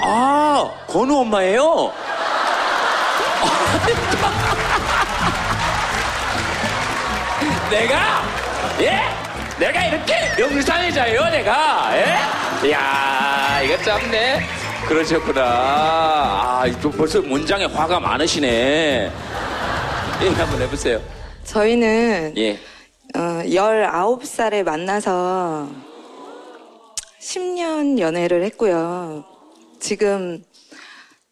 [0.04, 1.92] 아, 건우 엄마예요?
[7.72, 8.24] 내가?
[8.82, 9.02] 예?
[9.58, 11.92] 내가 이렇게 영상이자예요, 내가?
[11.98, 12.18] 예?
[12.68, 14.59] 이야, 이거 짬네.
[14.90, 15.42] 그러셨구나.
[15.44, 19.12] 아, 또 벌써 문장에 화가 많으시네.
[20.22, 21.00] 예, 한번 해보세요.
[21.44, 22.54] 저희는 예.
[23.16, 25.70] 어, 19살에 만나서
[27.22, 29.24] 10년 연애를 했고요.
[29.80, 30.44] 지금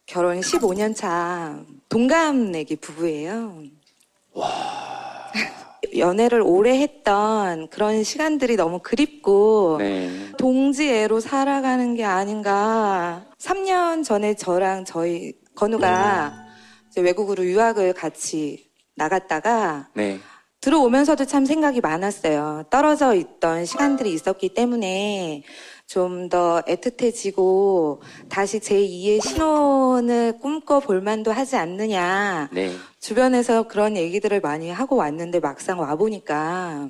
[0.05, 3.63] 결혼 15년 차 동갑내기 부부예요.
[5.99, 10.31] 연애를 오래 했던 그런 시간들이 너무 그립고 네.
[10.37, 13.25] 동지애로 살아가는 게 아닌가.
[13.39, 16.33] 3년 전에 저랑 저희 건우가
[16.89, 20.19] 이제 외국으로 유학을 같이 나갔다가 네.
[20.61, 22.63] 들어오면서도 참 생각이 많았어요.
[22.69, 25.43] 떨어져 있던 시간들이 있었기 때문에
[25.87, 32.49] 좀 더 애틋해지고 다시 제2의 신혼을 꿈꿔볼 만도 하지 않느냐.
[32.51, 32.75] 네.
[32.99, 36.89] 주변에서 그런 얘기들을 많이 하고 왔는데 막상 와보니까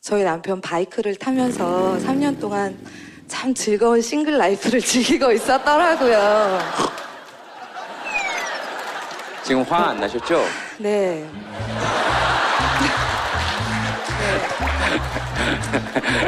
[0.00, 2.78] 저희 남편 바이크를 타면서 3년 동안
[3.26, 6.58] 참 즐거운 싱글 라이프를 즐기고 있었더라고요.
[9.42, 10.40] 지금 화 안 나셨죠?
[10.78, 11.28] 네.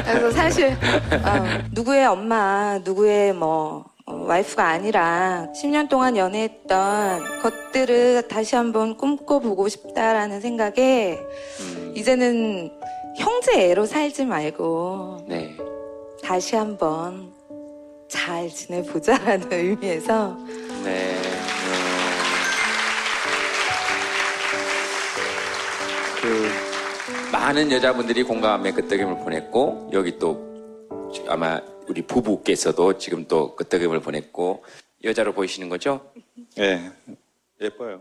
[0.04, 8.54] 그래서 사실 어, 누구의 엄마, 누구의 뭐 어, 와이프가 아니라 10년 동안 연애했던 것들을 다시
[8.54, 11.18] 한번 꿈꿔보고 싶다라는 생각에
[11.94, 12.70] 이제는
[13.16, 15.56] 형제애로 살지 말고 네.
[16.22, 17.32] 다시 한번
[18.08, 20.36] 잘 지내보자라는 의미에서
[20.84, 21.16] 네.
[26.20, 26.65] 그
[27.36, 30.42] 많은 여자분들이 공감의 끄떡임을 보냈고 여기 또
[31.28, 34.64] 아마 우리 부부께서도 지금 또 끄떡임을 보냈고
[35.04, 36.00] 여자로 보이시는 거죠?
[36.58, 36.90] 예.
[37.60, 38.00] 예뻐요.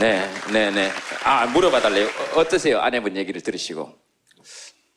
[0.00, 0.90] 네, 네, 네.
[1.22, 2.06] 아 물어봐 달래요.
[2.06, 2.80] 어, 어떠세요?
[2.80, 3.92] 아내분 얘기를 들으시고.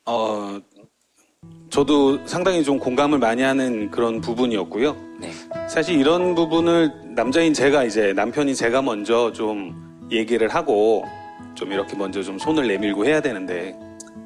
[0.06, 0.58] 어,
[1.68, 4.96] 저도 상당히 좀 공감을 많이 하는 그런 부분이었고요.
[5.20, 5.32] 네.
[5.68, 11.04] 사실 이런 부분을 남자인 제가 이제 남편인 제가 먼저 좀 얘기를 하고
[11.54, 13.76] 좀 이렇게 먼저 좀 손을 내밀고 해야 되는데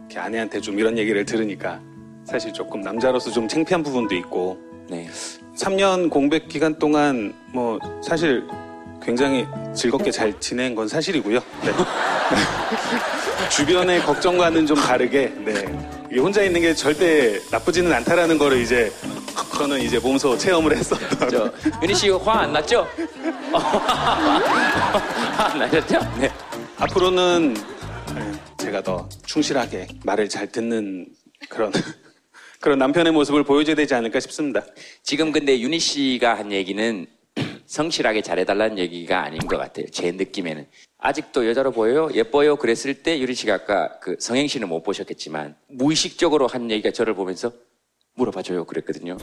[0.00, 1.80] 이렇게 아내한테 좀 이런 얘기를 들으니까
[2.24, 5.08] 사실 조금 남자로서 좀 창피한 부분도 있고 네.
[5.56, 8.46] 3년 공백 기간 동안 뭐 사실
[9.02, 11.38] 굉장히 즐겁게 잘 지낸 건 사실이고요.
[11.38, 11.72] 네.
[13.50, 15.64] 주변의 걱정과는 좀 다르게 네.
[16.12, 18.92] 이 혼자 있는 게 절대 나쁘지는 않다라는 거를 이제
[19.56, 21.30] 저는 이제 몸소 체험을 했었던.
[21.30, 22.86] 저, 윤희 씨 화 안 났죠?
[23.52, 25.98] 화 안 나셨죠?
[26.18, 26.30] 네.
[26.78, 27.54] 앞으로는
[28.14, 31.06] 네, 제가 더 충실하게 말을 잘 듣는
[31.48, 31.72] 그런
[32.60, 34.62] 그런 남편의 모습을 보여줘야 되지 않을까 싶습니다.
[35.02, 37.06] 지금 근데 윤희 씨가 한 얘기는
[37.66, 39.86] 성실하게 잘해달라는 얘기가 아닌 것 같아요.
[39.90, 40.66] 제 느낌에는.
[40.98, 42.08] 아직도 여자로 보여요?
[42.14, 42.56] 예뻐요?
[42.56, 47.52] 그랬을 때 유리 씨가 아까 그 성행 씨는 못 보셨겠지만 무의식적으로 한 얘기가 저를 보면서
[48.14, 48.64] 물어봐줘요.
[48.64, 49.16] 그랬거든요.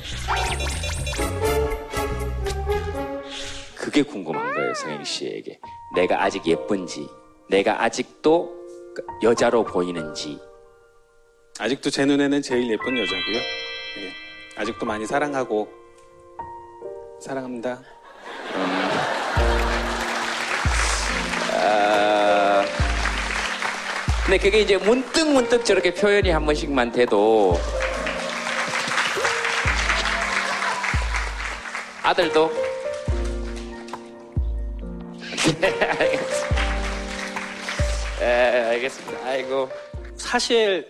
[3.76, 4.74] 그게 궁금한 거예요.
[4.76, 5.60] 성행 씨에게.
[5.96, 7.08] 내가 아직 예쁜지,
[7.50, 8.56] 내가 아직도
[9.24, 10.40] 여자로 보이는지.
[11.60, 13.38] 아직도 제 눈에는 제일 예쁜 여자고요.
[13.38, 14.12] 예.
[14.62, 15.68] 아직도 많이 사랑하고
[17.20, 17.82] 사랑합니다.
[24.32, 27.60] 근데 그게 이제 문득 문득 저렇게 표현이 한 번씩만 돼도
[32.02, 32.50] 아들도
[38.20, 39.26] 네, 알겠습니다.
[39.26, 39.70] 아이고.
[40.16, 40.90] 사실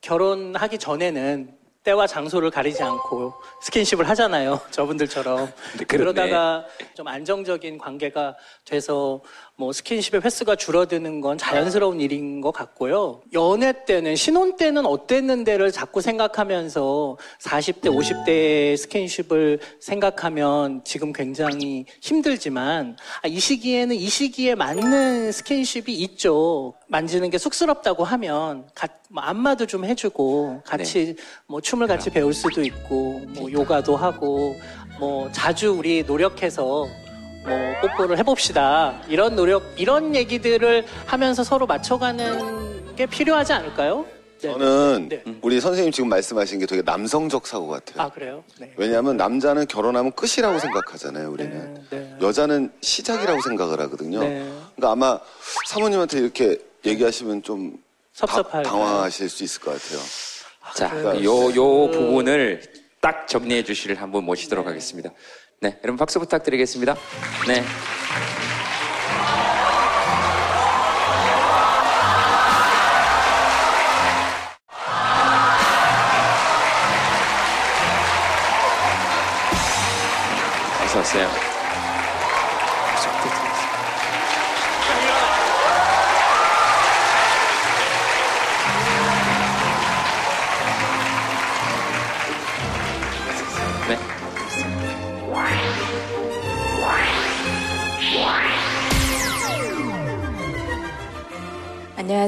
[0.00, 4.60] 결혼하기 전에는 때와 장소를 가리지 않고 스킨십을 하잖아요.
[4.70, 5.52] 저분들처럼.
[5.88, 9.20] 그러다가 좀 안정적인 관계가 돼서
[9.60, 13.22] 뭐 스킨십의 횟수가 줄어드는 건 자연스러운 일인 것 같고요.
[13.32, 23.26] 연애 때는, 신혼 때는 어땠는데를 자꾸 생각하면서 40대, 50대의 스킨십을 생각하면 지금 굉장히 힘들지만 아,
[23.26, 26.74] 이 시기에는 이 시기에 맞는 스킨십이 있죠.
[26.86, 31.16] 만지는 게 쑥스럽다고 하면 가- 뭐 안마도 좀 해주고 같이
[31.48, 34.54] 뭐 춤을 같이 배울 수도 있고 뭐 요가도 하고
[35.00, 36.86] 뭐 자주 우리 노력해서
[37.48, 44.04] 뭐 뽀뽀를 해봅시다 이런 노력 이런 얘기들을 하면서 서로 맞춰가는 게 필요하지 않을까요?
[44.40, 44.52] 네.
[44.52, 45.24] 저는 네.
[45.42, 48.02] 우리 선생님 지금 말씀하신 게 되게 남성적 사고 같아요.
[48.02, 48.44] 아 그래요?
[48.60, 48.72] 네.
[48.76, 51.82] 왜냐하면 남자는 결혼하면 끝이라고 생각하잖아요, 우리는.
[52.22, 54.20] 여자는 시작이라고 생각을 하거든요.
[54.20, 54.48] 네.
[54.76, 55.18] 그러니까 아마
[55.66, 57.78] 사모님한테 이렇게 얘기하시면 좀
[58.12, 60.00] 섭섭할 다- 당황하실 수 있을 것 같아요.
[60.74, 62.62] 자, 그러니까 요, 요 부분을
[63.00, 65.10] 딱 정리해 주실 한분 모시도록 하겠습니다.
[65.60, 66.94] 네, 여러분 박수 부탁드리겠습니다.
[67.48, 67.64] 네.
[80.84, 81.47] 어서 오세요.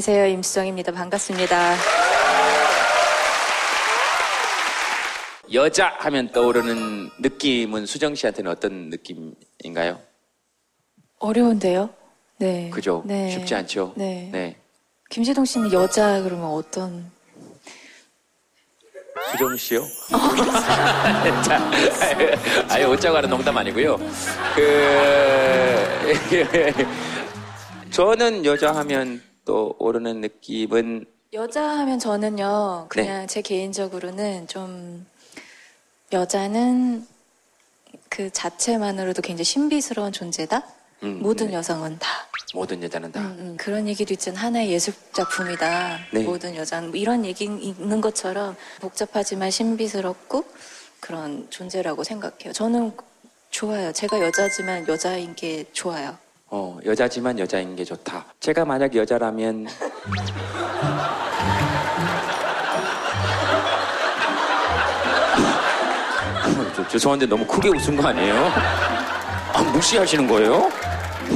[0.01, 0.29] 안녕하세요.
[0.29, 0.93] 임수정입니다.
[0.93, 1.75] 반갑습니다.
[5.53, 10.01] 여자 하면 떠오르는 느낌은 수정 씨한테는 어떤 느낌인가요?
[11.19, 11.91] 어려운데요?
[12.39, 12.71] 네.
[12.71, 13.03] 그죠?
[13.05, 13.31] 네.
[13.31, 13.93] 쉽지 않죠?
[13.95, 14.31] 네.
[14.33, 14.57] 네.
[15.11, 17.11] 김재동 씨는 여자 그러면 어떤?
[19.33, 19.85] 수정 씨요?
[21.45, 21.71] 자,
[22.71, 23.99] 아예 웃자고 하는 농담 아니고요.
[24.57, 26.01] 그
[27.93, 33.03] 저는 여자 하면 또 오르는 느낌은 여자 하면 저는요, 네.
[33.03, 35.05] 그냥 제 개인적으로는 좀,
[36.13, 37.05] 여자는
[38.09, 40.63] 그 자체만으로도 굉장히 신비스러운 존재다?
[41.03, 41.55] 음, 모든 네.
[41.55, 42.09] 여성은 다.
[42.55, 43.23] 모든 여자는 다.
[43.23, 44.39] 음, 음, 그런 얘기도 있잖아.
[44.39, 45.99] 하나의 예술 작품이다.
[46.13, 46.23] 네.
[46.23, 46.91] 모든 여자는.
[46.91, 50.45] 뭐 이런 얘기 있는 것처럼 복잡하지만 신비스럽고
[51.01, 52.53] 그런 존재라고 생각해요.
[52.53, 52.93] 저는
[53.51, 53.91] 좋아요.
[53.91, 56.17] 제가 여자지만 여자인 게 좋아요.
[56.53, 58.25] 어, 여자지만 여자인 게 좋다.
[58.41, 59.67] 제가 만약 여자라면
[66.45, 68.35] 어, 저, 죄송한데 너무 크게 웃은 거 아니에요?
[69.53, 70.69] 아, 무시하시는 거예요?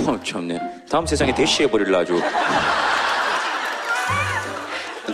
[0.07, 0.59] 어, 참네.
[0.90, 2.20] 다음 세상에 대시해 버릴라 아주.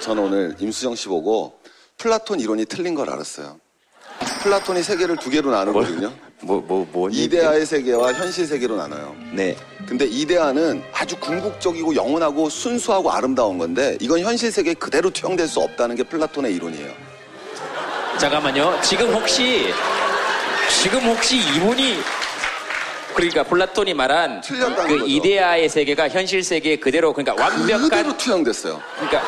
[0.00, 1.60] 저는 오늘 임수정 씨 보고
[1.98, 3.60] 플라톤 이론이 틀린 걸 알았어요.
[4.42, 6.10] 플라톤이 세계를 두 개로 나누거든요.
[6.42, 7.10] 뭐, 뭐, 뭐.
[7.10, 9.14] 이데아의 세계와 현실 세계로 나눠요.
[9.32, 9.56] 네.
[9.86, 15.96] 근데 이데아는 아주 궁극적이고 영원하고 순수하고 아름다운 건데 이건 현실 세계에 그대로 투영될 수 없다는
[15.96, 16.92] 게 플라톤의 이론이에요.
[18.18, 18.80] 잠깐만요.
[18.82, 19.72] 지금 혹시
[20.82, 21.98] 지금 혹시 이분이
[23.14, 25.06] 그러니까 플라톤이 말한 그 거죠.
[25.06, 28.80] 이데아의 세계가 현실 세계에 그대로 그러니까 완벽한 그대로 투영됐어요.
[28.96, 29.22] 그러니까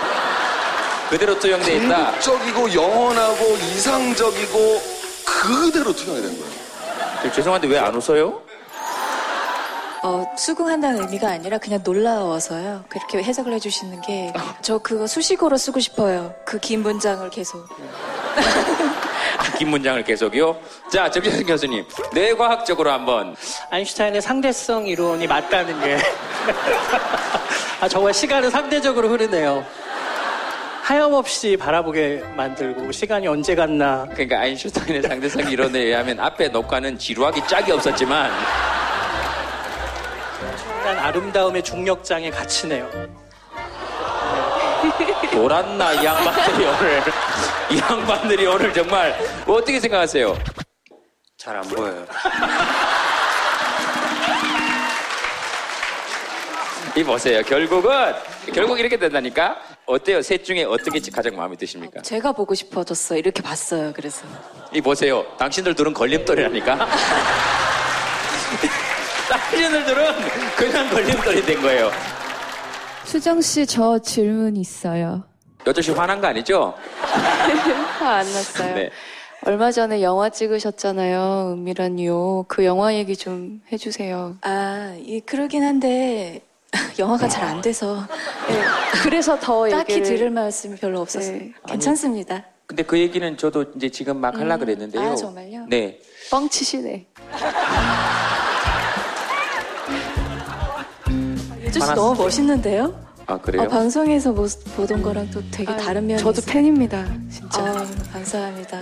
[1.10, 1.96] 그대로 투영돼 있다.
[2.12, 4.82] 궁극적이고 영원하고 이상적이고
[5.24, 6.61] 그대로 투영이 된 거예요.
[7.22, 8.42] 저 죄송한데 왜 안 웃어요?
[10.04, 12.84] 어, 수긍한다는 의미가 아니라 그냥 놀라워서요.
[12.88, 16.34] 그렇게 해석을 해주시는 게 저 그거 수식어로 쓰고 싶어요.
[16.44, 17.64] 그 긴 문장을 계속.
[19.58, 20.56] 긴 문장을 계속요.
[20.92, 21.84] 자, 정재승 교수님.
[22.12, 23.36] 뇌과학적으로 한번.
[23.70, 25.98] 아인슈타인의 상대성 이론이 맞다는 게.
[27.80, 29.64] 아, 정말 시간은 상대적으로 흐르네요.
[30.82, 34.04] 하염없이 바라보게 만들고 시간이 언제 갔나.
[34.12, 38.30] 그러니까 아인슈타인의 상대성 이론에 의하면 앞에 녹화는 지루하기 짝이 없었지만
[40.84, 42.90] 난 아름다움의 중력장에 갇히네요.
[45.30, 47.02] 돌았나 이 양반들이 오늘
[47.70, 49.16] 이 양반들이 오늘 정말
[49.46, 50.36] 뭐 어떻게 생각하세요?
[51.36, 52.04] 잘 안 보여요.
[56.96, 57.40] 이 보세요.
[57.42, 58.12] 결국은
[58.52, 59.56] 결국 이렇게 된다니까.
[59.86, 60.22] 어때요?
[60.22, 62.02] 셋 중에 어떤 게 가장 마음에 드십니까?
[62.02, 63.16] 제가 보고 싶어졌어.
[63.16, 63.92] 이렇게 봤어요.
[63.94, 64.24] 그래서.
[64.72, 65.24] 이 보세요.
[65.38, 66.88] 당신들 둘은 걸림돌이라니까.
[69.28, 70.14] 당신들은
[70.56, 71.90] 그냥 걸림돌이 된 거예요.
[73.04, 75.24] 수정 씨, 저 질문 있어요.
[75.66, 76.74] 여덟 시 화난 거 아니죠?
[77.98, 78.74] 화 안 났어요.
[78.74, 78.90] 네.
[79.44, 81.54] 얼마 전에 영화 찍으셨잖아요.
[81.54, 82.44] 은밀한 유.
[82.46, 84.36] 그 영화 얘기 좀 해주세요.
[84.42, 86.42] 아, 예, 그러긴 한데
[86.98, 88.06] 영화가 잘 안 돼서
[88.50, 88.62] 예,
[89.02, 91.32] 그래서 더 딱히 얘기를- 들을 말씀이 별로 없었어요.
[91.38, 91.52] 네.
[91.68, 92.44] 괜찮습니다.
[92.66, 95.10] 근데 그 얘기는 저도 이제 지금 막 하려 음, 그랬는데요.
[95.10, 95.66] 아, 정말요?
[95.68, 96.00] 네.
[96.30, 97.06] 뻥치시네.
[101.62, 102.94] 예주 씨 화났- 너무 멋있는데요?
[103.26, 103.62] 아 그래요?
[103.64, 104.46] 어, 방송에서 모-
[104.76, 106.52] 보던 거랑 또 되게 아, 다른 면이 저도 있어요.
[106.52, 107.04] 팬입니다.
[107.30, 107.60] 진짜.
[107.62, 108.80] 아, 감사합니다.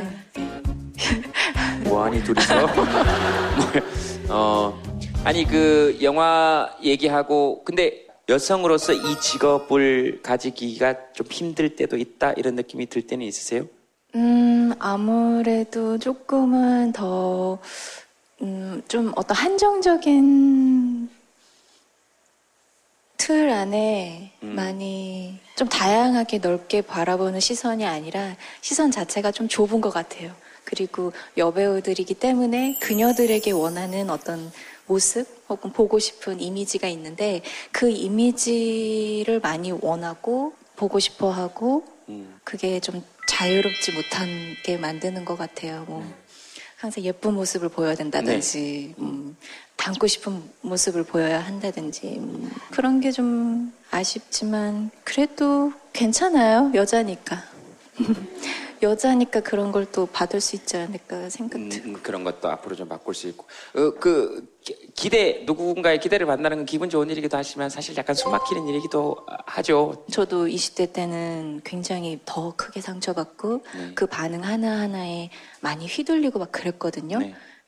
[1.85, 2.67] 뭐하니 둘이서?
[4.29, 4.81] 어
[5.23, 12.87] 아니 그 영화 얘기하고 근데 여성으로서 이 직업을 가지기가 좀 힘들 때도 있다 이런 느낌이
[12.87, 13.67] 들 때는 있으세요?
[14.15, 17.59] 음, 아무래도 조금은 더,
[18.41, 21.11] 음, 좀 어떤 한정적인
[23.19, 24.55] 틀 안에 음.
[24.55, 30.33] 많이 좀 다양하게 넓게 바라보는 시선이 아니라 시선 자체가 좀 좁은 것 같아요.
[30.65, 34.51] 그리고 여배우들이기 때문에 그녀들에게 원하는 어떤
[34.95, 41.85] 모습 혹은 보고 싶은 이미지가 있는데 그 이미지를 많이 원하고 보고 싶어 하고
[42.43, 45.85] 그게 좀 자유롭지 못하게 만드는 것 같아요.
[45.87, 46.05] 뭐
[46.77, 49.37] 항상 예쁜 모습을 보여야 된다든지 음,
[49.77, 57.45] 닮고 싶은 모습을 보여야 한다든지 음, 그런 게 좀 아쉽지만 그래도 괜찮아요 여자니까.
[58.83, 62.89] 여자니까 그런 걸 또 받을 수 있지 않을까 생각 음, 음, 그런 것도 앞으로 좀
[62.89, 63.45] 바꿀 수 있고.
[63.75, 68.69] 어, 그 기- 기대 누군가의 기대를 만나는 건 기분 좋은 일이기도 하지만 사실 약간 숨막히는
[68.69, 70.05] 일이기도 하죠.
[70.11, 73.63] 저도 20대 때는 굉장히 더 크게 상처받고
[73.95, 75.31] 그 반응 하나 하나에
[75.61, 77.19] 많이 휘둘리고 막 그랬거든요.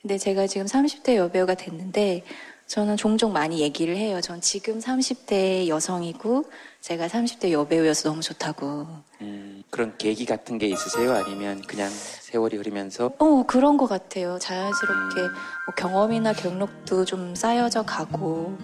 [0.02, 2.24] 근데 제가 지금 30대 여배우가 됐는데
[2.66, 4.20] 저는 종종 많이 얘기를 해요.
[4.20, 6.44] 전 지금 30대 여성이고
[6.80, 8.86] 제가 30대 여배우여서 너무 좋다고.
[9.20, 11.14] 음, 그런 계기 같은 게 있으세요?
[11.14, 14.38] 아니면 그냥 세월이 흐르면서 어, 그런 것 같아요.
[14.38, 18.54] 자연스럽게 뭐 경험이나 경력도 좀 쌓여져 가고,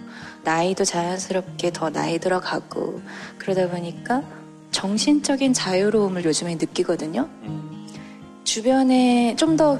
[0.43, 3.01] 나이도 자연스럽게 더 나이 들어가고,
[3.39, 4.21] 그러다 보니까
[4.69, 7.27] 정신적인 자유로움을 요즘에 느끼거든요.
[8.43, 9.79] 주변에 좀 더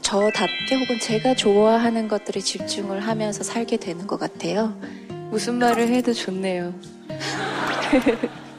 [0.00, 4.74] 저답게 혹은 제가 좋아하는 것들에 집중을 하면서 살게 되는 것 같아요.
[5.30, 6.72] 무슨 말을 해도 좋네요.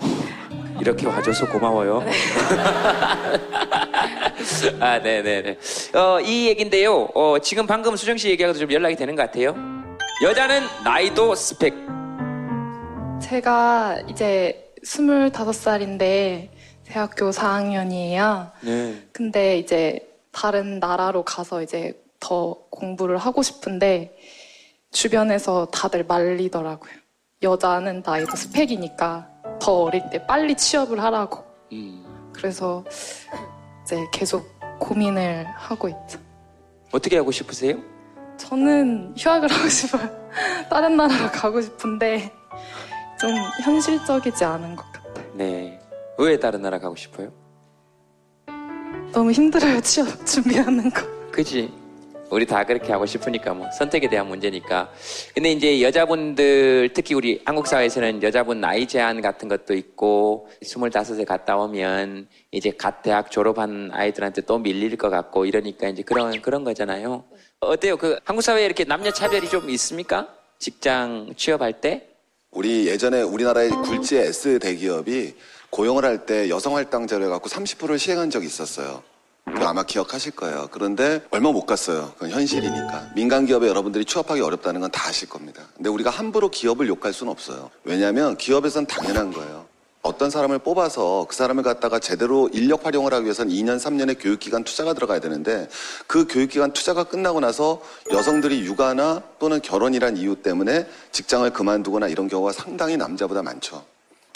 [0.84, 2.04] 이렇게 와줘서 고마워요.
[4.82, 5.58] 아, 네네네.
[5.96, 6.94] 어, 이 얘긴데요.
[7.16, 9.56] 어, 지금 방금 수정 씨 얘기하고도 좀 연락이 되는 것 같아요.
[10.22, 11.74] 여자는 나이도 스펙.
[13.22, 16.50] 제가 이제 25살인데
[16.86, 18.52] 대학교 4학년이에요.
[18.60, 19.02] 네.
[19.14, 24.18] 근데 이제 다른 나라로 가서 이제 더 공부를 하고 싶은데
[24.92, 26.92] 주변에서 다들 말리더라고요.
[27.42, 29.30] 여자는 나이도 스펙이니까
[29.64, 31.42] 더 어릴 때 빨리 취업을 하라고.
[32.34, 32.84] 그래서
[33.84, 34.46] 이제 계속
[34.78, 36.20] 고민을 하고 있죠.
[36.92, 37.78] 어떻게 하고 싶으세요?
[38.36, 40.10] 저는 휴학을 하고 싶어요.
[40.70, 42.30] 다른 나라로 가고 싶은데
[43.18, 43.32] 좀
[43.64, 45.32] 현실적이지 않은 것 같아요.
[45.34, 45.80] 네.
[46.18, 47.32] 왜 다른 나라 가고 싶어요?
[49.14, 51.04] 너무 힘들어요, 취업 준비하는 거.
[51.32, 51.74] 그지?
[52.34, 54.92] 우리 다 그렇게 하고 싶으니까 뭐 선택에 대한 문제니까.
[55.36, 61.58] 근데 이제 여자분들 특히 우리 한국 사회에서는 여자분 나이 제한 같은 것도 있고 스물다섯에 갔다
[61.58, 67.24] 오면 이제 갓 대학 졸업한 아이들한테 또 밀릴 것 같고 이러니까 이제 그런 그런 거잖아요.
[67.60, 67.98] 어때요?
[67.98, 70.28] 그 한국 사회에 이렇게 남녀 차별이 좀 있습니까?
[70.58, 72.08] 직장 취업할 때?
[72.52, 75.36] 우리 예전에 우리나라의 굴지 S 대기업이
[75.70, 79.04] 고용을 할 때 여성 할당제를 갖고 30%를 시행한 적이 있었어요.
[79.46, 80.68] 거 아마 기억하실 거예요.
[80.72, 82.14] 그런데 얼마 못 갔어요.
[82.14, 83.12] 그건 현실이니까.
[83.16, 85.64] 민간 기업에 여러분들이 취업하기 어렵다는 건 다 아실 겁니다.
[85.76, 87.72] 근데 우리가 함부로 기업을 욕할 수는 없어요.
[87.84, 89.66] 왜냐하면 기업에선 당연한 거예요.
[90.02, 94.94] 어떤 사람을 뽑아서 그 사람을 갖다가 제대로 인력 활용을 하기 위해서는 2년, 3년의 교육기간 투자가
[94.94, 95.68] 들어가야 되는데
[96.08, 97.82] 그 교육기간 투자가 끝나고 나서
[98.12, 103.84] 여성들이 육아나 또는 결혼이란 이유 때문에 직장을 그만두거나 이런 경우가 상당히 남자보다 많죠.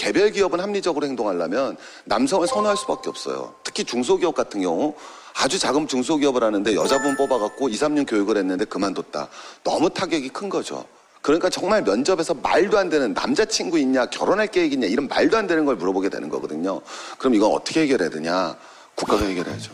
[0.07, 3.53] 개별 기업은 합리적으로 행동하려면 남성을 선호할 수밖에 없어요.
[3.61, 4.95] 특히 중소기업 같은 경우
[5.35, 9.27] 아주 작은 중소기업을 하는데 여자분 뽑아갖고 2, 3년 교육을 했는데 그만뒀다.
[9.65, 10.85] 너무 타격이 큰 거죠.
[11.21, 15.65] 그러니까 정말 면접에서 말도 안 되는 남자친구 있냐, 결혼할 계획 있냐, 이런 말도 안 되는
[15.65, 16.79] 걸 물어보게 되는 거거든요.
[17.17, 18.55] 그럼 이건 어떻게 해결해야 되냐?
[18.95, 19.73] 국가가 해결해야죠.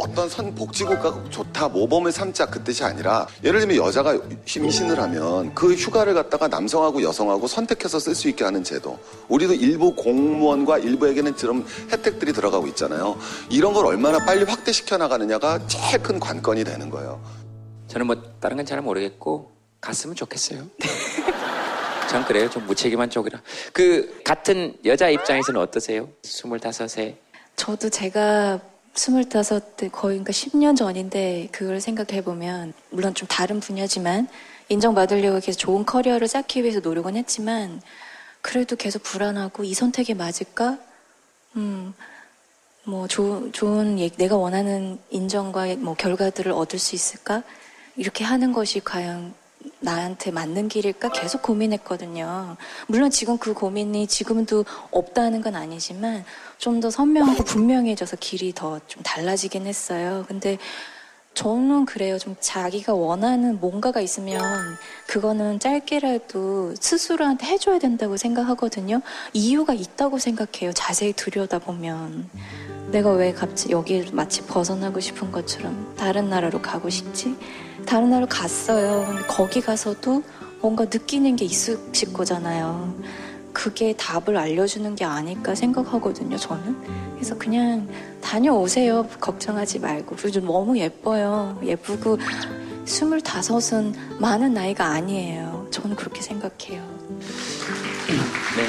[0.00, 5.74] 어떤 선 복지국가가 좋다, 모범을 삼자 그 뜻이 아니라 예를 들면 여자가 임신을 하면 그
[5.74, 8.98] 휴가를 갖다가 남성하고 여성하고 선택해서 쓸 수 있게 하는 제도.
[9.28, 13.18] 우리도 일부 공무원과 일부에게는 그런 혜택들이 들어가고 있잖아요.
[13.50, 17.20] 이런 걸 얼마나 빨리 확대시켜 나가느냐가 제일 큰 관건이 되는 거예요.
[17.88, 20.64] 저는 뭐 다른 건 잘 모르겠고 갔으면 좋겠어요.
[22.10, 22.48] 전 그래요.
[22.50, 23.40] 좀 무책임한 쪽이라.
[23.72, 26.08] 그 같은 여자 입장에서는 어떠세요?
[26.22, 27.16] 스물다섯에
[27.56, 28.60] 저도 제가
[28.96, 34.28] 스물다섯 때 거의 그러니까 10년 전인데 그걸 생각해 보면 물론 좀 다른 분야지만
[34.68, 37.80] 인정받으려고 계속 좋은 커리어를 쌓기 위해서 노력은 했지만
[38.40, 40.78] 그래도 계속 불안하고 이 선택이 맞을까?
[41.56, 41.94] 음,
[42.84, 47.42] 뭐 좋은 좋은 내가 원하는 인정과 뭐 결과들을 얻을 수 있을까?
[47.96, 49.34] 이렇게 하는 것이 과연
[49.80, 52.56] 나한테 맞는 길일까 계속 고민했거든요.
[52.86, 56.24] 물론 지금 그 고민이 지금도 없다는 건 아니지만
[56.58, 60.24] 좀 더 선명하고 분명해져서 길이 더 좀 달라지긴 했어요.
[60.28, 60.58] 근데
[61.34, 62.18] 저는 그래요.
[62.18, 64.40] 좀 자기가 원하는 뭔가가 있으면
[65.06, 69.02] 그거는 짧게라도 스스로한테 해줘야 된다고 생각하거든요.
[69.34, 70.72] 이유가 있다고 생각해요.
[70.72, 72.30] 자세히 들여다보면.
[72.90, 77.36] 내가 왜 갑자기 여기를 마치 벗어나고 싶은 것처럼 다른 나라로 가고 싶지?
[77.86, 79.04] 다른 나라로 갔어요.
[79.06, 80.22] 근데 거기 가서도
[80.60, 82.94] 뭔가 느끼는 게 있으실 거잖아요.
[83.52, 86.76] 그게 답을 알려주는 게 아닐까 생각하거든요, 저는.
[87.14, 87.88] 그래서 그냥
[88.20, 89.06] 다녀오세요.
[89.20, 90.16] 걱정하지 말고.
[90.16, 91.58] 그리고 너무 예뻐요.
[91.64, 92.18] 예쁘고,
[92.84, 95.68] 스물다섯은 많은 나이가 아니에요.
[95.70, 96.82] 저는 그렇게 생각해요.
[98.56, 98.66] 네.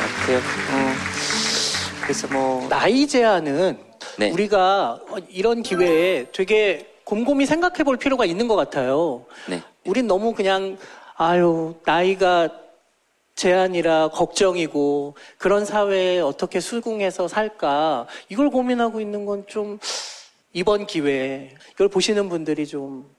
[0.00, 0.38] 같아요.
[0.38, 0.94] 어.
[2.02, 3.78] 그래서 뭐 나이 제한은
[4.18, 4.30] 네.
[4.30, 9.24] 우리가 이런 기회에 되게 곰곰이 생각해 볼 필요가 있는 것 같아요.
[9.48, 9.62] 네.
[9.86, 10.76] 우린 너무 그냥
[11.16, 12.48] 아유 나이가
[13.36, 19.78] 제한이라 걱정이고 그런 사회에 어떻게 수긍해서 살까 이걸 고민하고 있는 건 좀
[20.52, 23.16] 이번 기회에 이걸 보시는 분들이 좀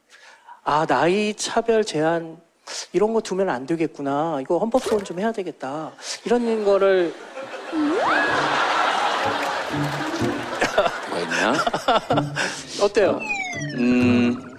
[0.70, 2.42] 아 나이 차별 제한
[2.92, 5.94] 이런 거 두면 안 되겠구나 이거 헌법 소원 좀 해야 되겠다
[6.26, 7.14] 이런 거를
[11.10, 11.54] 뭐가 있나?
[12.84, 13.18] 어때요?
[13.78, 14.56] 음,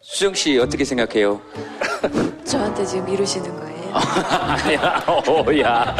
[0.00, 1.40] 수정 씨 어떻게 생각해요?
[2.44, 3.94] 저한테 지금 미루시는 거예요?
[3.94, 5.96] 아니야, 어, 야.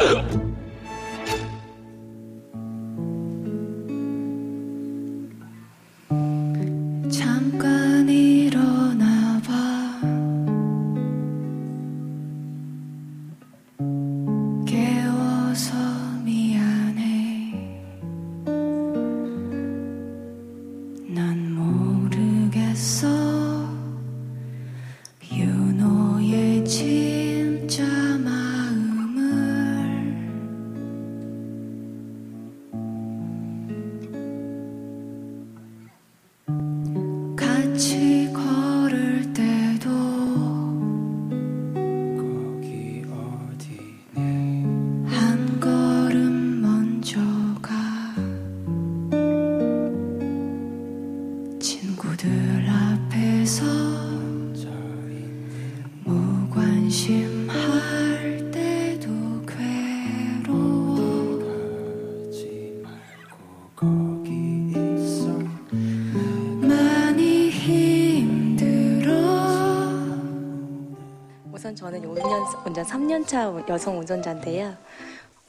[72.87, 74.75] 3년차 여성 운전자인데요.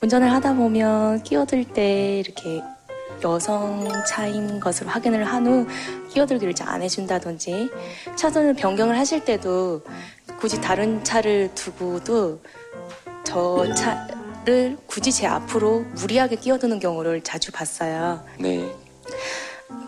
[0.02, 2.62] 운전을 하다 보면 끼어들 때 이렇게
[3.24, 5.66] 여성 차인 것을 확인을 한 후
[6.10, 7.70] 끼어들기를 잘 안 해준다든지
[8.16, 9.82] 차선을 변경을 하실 때도
[10.40, 12.42] 굳이 다른 차를 두고도
[13.24, 18.24] 저 차를 굳이 제 앞으로 무리하게 끼어드는 경우를 자주 봤어요.
[18.40, 18.70] 네.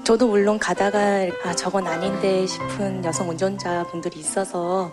[0.09, 4.91] 저도 물론 가다가 아 저건 아닌데 싶은 여성 운전자분들이 있어서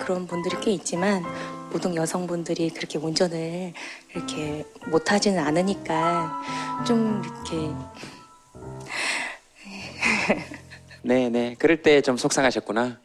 [0.00, 1.22] 그런 분들이 꽤 있지만
[1.70, 3.72] 모든 여성분들이 그렇게 운전을
[4.12, 6.42] 이렇게 못하지는 않으니까
[6.84, 7.70] 좀 이렇게
[11.02, 11.54] 네, 네.
[11.60, 12.98] 그럴 때 좀 속상하셨구나.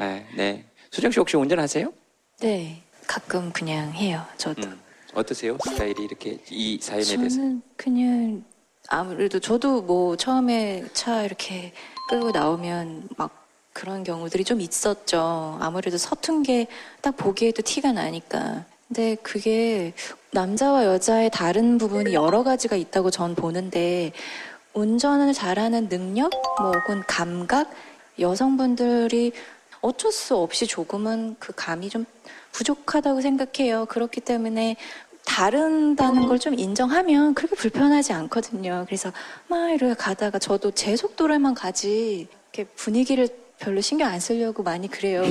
[0.00, 0.26] 네.
[0.36, 0.64] 네.
[0.90, 1.92] 수정 씨 혹시 운전하세요?
[2.40, 4.26] 네, 가끔 그냥 해요.
[4.36, 4.66] 저도.
[4.66, 4.80] 음.
[5.14, 5.56] 어떠세요?
[5.64, 7.36] 스타일이 이렇게 이 사연에 대해서?
[7.36, 8.44] 저는 그냥
[8.88, 11.72] 아무래도 저도 뭐 처음에 차 이렇게
[12.08, 13.30] 끌고 나오면 막
[13.74, 15.58] 그런 경우들이 좀 있었죠.
[15.60, 16.66] 아무래도 서툰 게
[17.02, 18.64] 딱 보기에도 티가 나니까.
[18.88, 19.92] 근데 그게
[20.32, 24.12] 남자와 여자의 다른 부분이 여러 가지가 있다고 전 보는데
[24.72, 27.70] 운전을 잘하는 능력, 뭐 혹은 감각,
[28.18, 29.32] 여성분들이
[29.82, 32.04] 어쩔 수 없이 조금은 그 감이 좀
[32.52, 33.84] 부족하다고 생각해요.
[33.86, 34.76] 그렇기 때문에
[35.28, 38.84] 다른다는 걸 좀 인정하면 그렇게 불편하지 않거든요.
[38.86, 39.12] 그래서
[39.48, 45.22] 막 이렇게 가다가 저도 제 속도로만 가지 이렇게 분위기를 별로 신경 안 쓰려고 많이 그래요.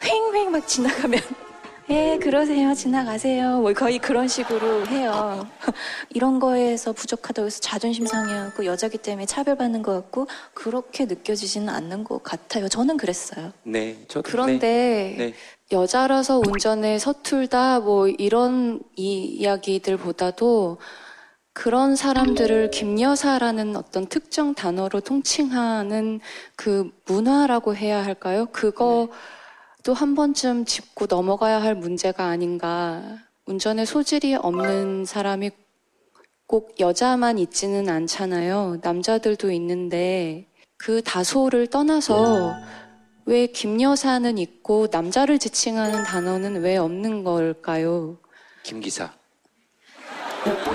[0.00, 1.20] 휑휑 막 지나가면
[1.90, 2.74] 예, 그러세요.
[2.74, 3.60] 지나가세요.
[3.60, 5.46] 뭐 거의 그런 식으로 해요.
[6.10, 12.22] 이런 거에서 부족하다고 해서 자존심 상해하고 여자기 때문에 차별받는 것 같고 그렇게 느껴지지는 않는 것
[12.24, 12.68] 같아요.
[12.68, 13.52] 저는 그랬어요.
[13.62, 13.96] 네.
[14.08, 14.28] 저도.
[14.28, 15.26] 그런데 네.
[15.28, 15.34] 네.
[15.70, 20.78] 여자라서 운전에 서툴다 뭐 이런 이 이야기들보다도
[21.52, 26.20] 그런 사람들을 김여사라는 어떤 특정 단어로 통칭하는
[26.56, 28.46] 그 문화라고 해야 할까요?
[28.52, 29.08] 그거
[29.82, 33.02] 또한 번쯤 짚고 넘어가야 할 문제가 아닌가.
[33.44, 35.50] 운전에 소질이 없는 사람이
[36.46, 38.78] 꼭 여자만 있지는 않잖아요.
[38.82, 40.46] 남자들도 있는데
[40.78, 42.54] 그 다소를 떠나서
[43.28, 48.16] 왜 김여사는 있고 남자를 지칭하는 단어는 왜 없는 걸까요?
[48.62, 49.12] 김 기사.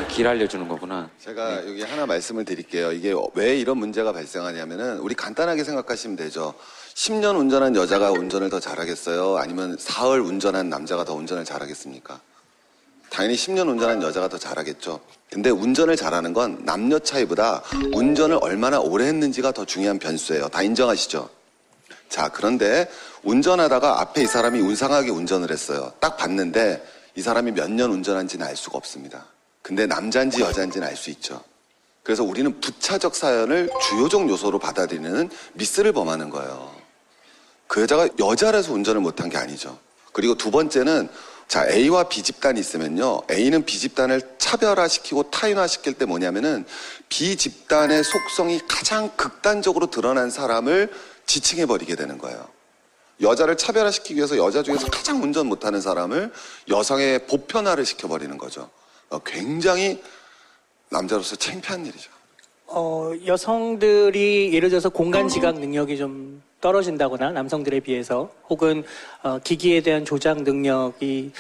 [0.08, 1.10] 길 알려주는 거구나.
[1.20, 2.92] 제가 여기 하나 말씀을 드릴게요.
[2.92, 6.54] 이게 왜 이런 문제가 발생하냐면은 우리 간단하게 생각하시면 되죠.
[6.94, 9.38] 10년 운전한 여자가 운전을 더 잘하겠어요?
[9.38, 12.22] 아니면 사흘 운전한 남자가 더 운전을 잘하겠습니까?
[13.10, 15.00] 당연히 10년 운전한 여자가 더 잘하겠죠.
[15.32, 17.64] 근데 운전을 잘하는 건 남녀 차이보다
[17.96, 20.50] 운전을 얼마나 오래 했는지가 더 중요한 변수예요.
[20.50, 21.33] 다 인정하시죠?
[22.14, 22.88] 자, 그런데
[23.24, 25.92] 운전하다가 앞에 이 사람이 운상하게 운전을 했어요.
[26.00, 26.86] 딱 봤는데
[27.16, 29.26] 이 사람이 몇 년 운전한지는 알 수가 없습니다.
[29.64, 31.44] 근데 남자인지 여자인지는 알 수 있죠.
[32.04, 36.72] 그래서 우리는 부차적 사연을 주요적 요소로 받아들이는 미스를 범하는 거예요.
[37.66, 39.80] 그 여자가 여자라서 운전을 못한 게 아니죠.
[40.12, 41.10] 그리고 두 번째는
[41.48, 46.64] 자 A와 B 집단이 있으면요 A는 B 집단을 차별화시키고 타인화시킬 때 뭐냐면은
[47.10, 50.94] B 집단의 속성이 가장 극단적으로 드러난 사람을
[51.26, 52.48] 지칭해 버리게 되는 거예요.
[53.22, 56.32] 여자를 차별화시키기 위해서 여자 중에서 가장 운전 못하는 사람을
[56.70, 58.70] 여성의 보편화를 시켜버리는 거죠.
[59.10, 60.02] 어, 굉장히
[60.90, 62.12] 남자로서 창피한 일이죠.
[62.68, 68.84] 어, 여성들이 예를 들어서 공간 지각 능력이 좀 떨어진다거나 남성들에 비해서 혹은
[69.22, 71.32] 어, 기기에 대한 조작 능력이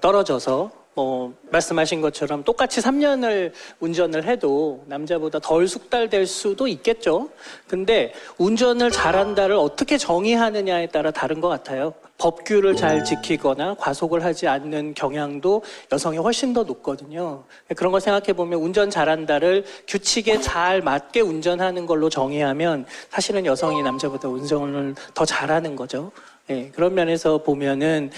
[0.00, 7.30] 떨어져서 뭐 말씀하신 것처럼 똑같이 3년을 운전을 해도 남자보다 덜 숙달될 수도 있겠죠.
[7.66, 11.94] 근데 운전을 잘한다를 어떻게 정의하느냐에 따라 다른 것 같아요.
[12.18, 17.42] 법규를 잘 지키거나 과속을 하지 않는 경향도 여성이 훨씬 더 높거든요.
[17.74, 24.28] 그런 걸 생각해 보면 운전 잘한다를 규칙에 잘 맞게 운전하는 걸로 정의하면 사실은 여성이 남자보다
[24.28, 26.12] 운전을 더 잘하는 거죠.
[26.50, 28.10] 예, 그런 면에서 보면은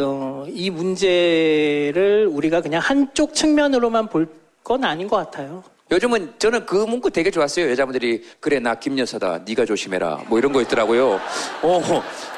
[0.00, 5.64] 어, 이 문제를 우리가 그냥 한쪽 측면으로만 볼 건 아닌 것 같아요.
[5.90, 7.68] 요즘은 저는 그 문구 되게 좋았어요.
[7.68, 9.40] 여자분들이 그래 나 김여사다.
[9.44, 10.22] 네가 조심해라.
[10.28, 11.18] 뭐 이런 거 있더라고요.
[11.62, 11.82] 어,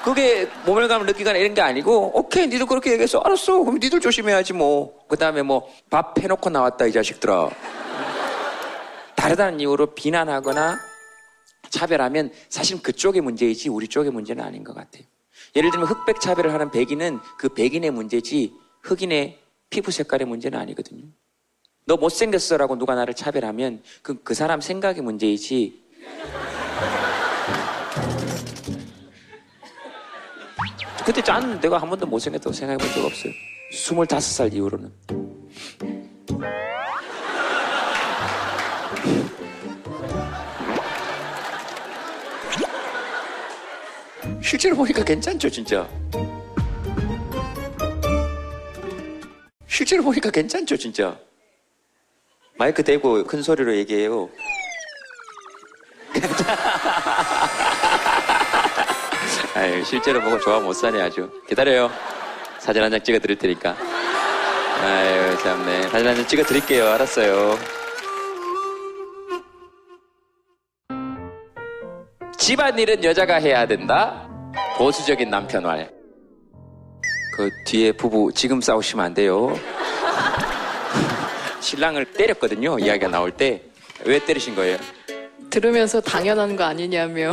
[0.03, 3.19] 그게 모멸감을 느끼거나 이런 게 아니고 오케이 니들 그렇게 얘기했어.
[3.19, 3.59] 알았어.
[3.59, 5.07] 그럼 니들 조심해야지 뭐.
[5.07, 7.51] 그다음에 뭐 밥 해놓고 나왔다 이 자식들아.
[9.17, 10.79] 다르다는 이유로 비난하거나
[11.69, 15.05] 차별하면 사실 그쪽의 문제이지 우리 쪽의 문제는 아닌 것 같아요.
[15.57, 18.53] 예를 들면 흑백 차별을 하는 백인은 그 백인의 문제지
[18.83, 19.39] 흑인의
[19.71, 21.05] 피부 색깔의 문제는 아니거든요.
[21.87, 25.85] 너 못생겼어라고 누가 나를 차별하면 그, 그 사람 생각의 문제이지.
[31.05, 33.33] 그때 짠 내가 한 번도 못생겼다고 생각해 본 적 없어요.
[33.73, 34.93] 25살 이후로는.
[44.45, 45.89] 실제로 보니까 괜찮죠, 진짜.
[49.67, 51.19] 실제로 보니까 괜찮죠, 진짜.
[52.57, 54.29] 마이크 대고 큰 소리로 얘기해요.
[59.57, 61.31] 아유, 실제로 보고 좋아 못 사네, 아주.
[61.49, 61.91] 기다려요.
[62.59, 63.75] 사진 한 장 찍어 드릴 테니까.
[64.83, 65.89] 아유, 참네.
[65.89, 66.89] 사진 한 장 찍어 드릴게요.
[66.91, 67.59] 알았어요.
[72.37, 74.29] 집안일은 여자가 해야 된다.
[74.77, 75.91] 보수적인 남편 말.
[77.37, 79.59] 그 뒤에 부부 지금 싸우시면 안 돼요.
[81.61, 82.79] 신랑을 때렸거든요.
[82.79, 83.63] 이야기가 나올 때.
[84.05, 84.77] 왜 때리신 거예요?
[85.51, 87.33] 들으면서 당연한 거 아니냐며.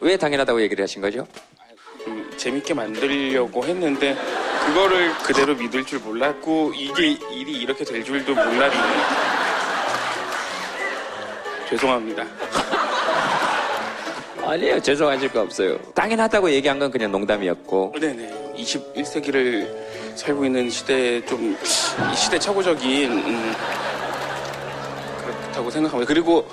[0.00, 1.26] 왜 당연하다고 얘기를 하신 거죠?
[2.06, 4.16] 음, 재밌게 만들려고 했는데
[4.66, 8.76] 그거를 그대로 믿을 줄 몰랐고 이게 일이 이렇게 될 줄도 몰랐네.
[11.68, 12.24] 죄송합니다.
[14.46, 14.80] 아니에요.
[14.80, 15.78] 죄송하실 거 없어요.
[15.94, 17.94] 당연하다고 얘기한 건 그냥 농담이었고.
[18.00, 18.54] 네네.
[18.56, 21.56] 21세기를 살고 있는 시대에 좀,
[22.12, 23.52] 이 시대 착오적인, 음,
[25.24, 26.08] 그렇다고 생각합니다.
[26.08, 26.46] 그리고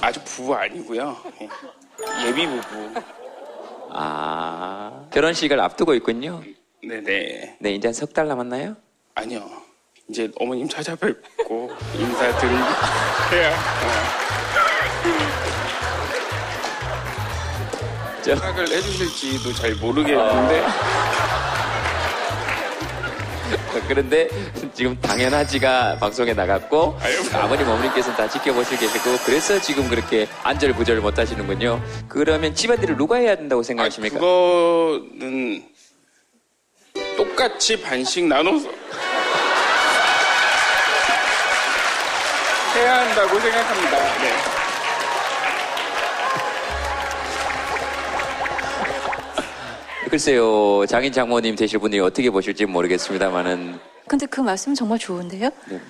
[0.00, 1.16] 아직 부부 아니고요.
[1.42, 1.48] 예.
[2.28, 3.00] 예비 부부.
[3.90, 6.42] 아, 결혼식을 앞두고 있군요.
[6.82, 7.56] 네네.
[7.60, 8.76] 네, 이제 석 달 남았나요?
[9.14, 9.48] 아니요.
[10.08, 12.56] 이제 어머님 찾아뵙고 인사드리고
[13.32, 13.52] 해
[18.28, 18.32] 야.
[18.32, 18.36] 어.
[18.36, 20.66] 생각을 해주실지도 잘 모르겠는데.
[23.86, 24.28] 그런데
[24.74, 26.98] 지금 당연하지가 방송에 나갔고
[27.32, 31.82] 아버님 어머님께서는 다 지켜보시고 계시고 그래서 지금 그렇게 안절부절 못 하시는군요.
[32.08, 34.18] 그러면 집안일을 누가 해야 된다고 생각하십니까?
[34.18, 35.64] 그거는
[37.16, 38.68] 똑같이 반씩 나눠서
[42.74, 44.18] 해야 한다고 생각합니다.
[44.18, 44.57] 네.
[50.08, 55.50] 글쎄요, 장인 장모님 되실 분이 어떻게 보실지 모르겠습니다만은 근데 그 말씀 정말 좋은데요?
[55.68, 55.80] 네.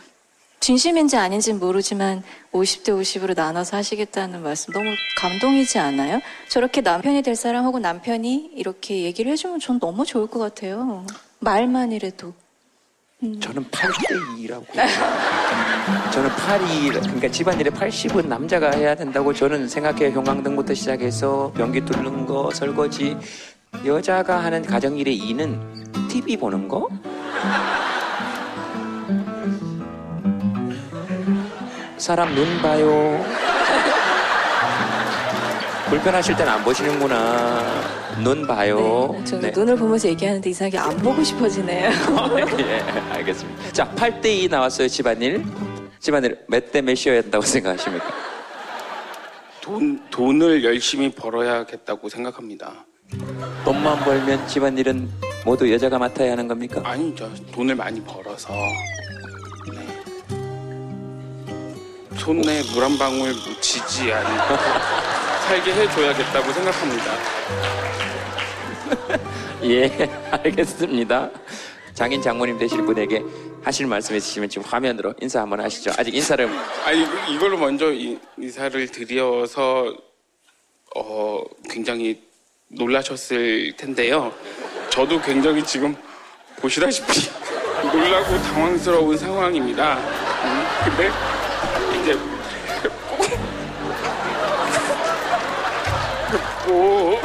[0.61, 4.87] 진심인지 아닌지는 모르지만 50대 50으로 나눠서 하시겠다는 말씀 너무
[5.19, 6.21] 감동이지 않아요?
[6.51, 11.07] 저렇게 남편이 될 사람 하고 남편이 이렇게 얘기를 해주면 전 너무 좋을 것 같아요.
[11.39, 12.35] 말만이라도.
[13.41, 14.67] 저는 8대2라고.
[16.13, 20.11] 저는 8이, 그러니까 집안일에 80은 남자가 해야 된다고 저는 생각해요.
[20.11, 23.17] 형광등부터 시작해서 변기 뚫는 거, 설거지.
[23.85, 26.89] 여자가 하는 가정일의 2는 TV 보는 거?
[31.97, 33.25] 사람 눈 봐요.
[35.91, 37.63] 불편하실 땐 안 보시는구나.
[38.23, 39.15] 눈 봐요.
[39.25, 39.51] 저는 네.
[39.59, 41.91] 눈을 보면서 얘기하는데 이상하게 안 보고 싶어지네요.
[42.61, 42.81] 예,
[43.13, 43.73] 알겠습니다.
[43.73, 45.45] 자, 8대2 나왔어요, 집안일.
[46.01, 48.07] 집안일 몇 대 몇이어야 된다고 생각하십니까?
[49.61, 52.85] 돈, 돈을 열심히 벌어야겠다고 생각합니다.
[53.65, 55.09] 돈만 벌면 집안일은
[55.45, 56.83] 모두 여자가 맡아야 하는 겁니까?
[56.85, 57.33] 아니죠.
[57.53, 58.53] 돈을 많이 벌어서
[59.73, 60.03] 네.
[62.19, 64.57] 손에 물 한 방울 묻히지 않고
[65.49, 67.05] 살게 해줘야겠다고 생각합니다.
[69.65, 69.89] 예,
[70.31, 71.31] 알겠습니다.
[71.95, 73.23] 장인 장모님 되실 분에게
[73.63, 75.91] 하실 말씀 있으시면 지금 화면으로 인사 한번 하시죠.
[75.97, 76.49] 아직 인사를
[76.85, 79.95] 아니 이걸로 먼저 이- 인사를 드려서
[80.95, 82.28] 어, 굉장히
[82.69, 84.33] 놀라셨을 텐데요.
[84.91, 85.97] 저도 굉장히 지금
[86.61, 87.31] 보시다시피
[87.93, 89.97] 놀라고 당황스러운 상황입니다.
[89.97, 91.11] 음, 근데
[92.01, 92.19] 이제
[96.33, 97.19] 뵙고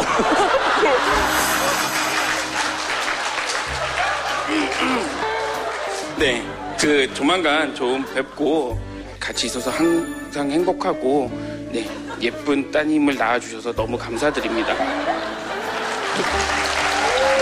[6.17, 6.41] 네,
[6.79, 8.79] 그 조만간 좀 뵙고
[9.19, 11.29] 같이 있어서 항상 행복하고
[11.73, 11.89] 네
[12.21, 14.75] 예쁜 따님을 낳아주셔서 너무 감사드립니다.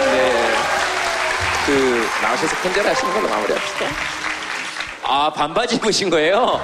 [0.05, 0.53] 네,
[1.65, 3.85] 그 나오셔서 큰절하시는 걸로 마무리합시다.
[5.03, 6.61] 아 반바지 입으신 거예요?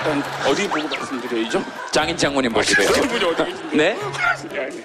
[0.00, 1.64] 일단 어디 보고 말씀드려야죠?
[1.92, 2.86] 장인 장모님 보시고요.
[2.88, 3.76] 그런 분이 어디 계신데?
[3.76, 3.98] 네?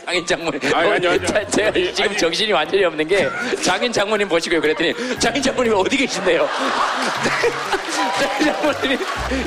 [0.06, 0.60] 장인 장모님.
[0.74, 2.18] 아니, 아니, 아니, 자, 제가 아니, 지금 아니.
[2.18, 3.30] 정신이 완전히 없는 게
[3.62, 4.62] 장인 장모님 보시고요.
[4.62, 6.48] 그랬더니 장인 장모님이 어디 계신데요?
[8.20, 8.98] 장인 장모님이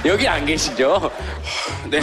[0.07, 1.11] 여기 안 계시죠?
[1.91, 2.01] 네.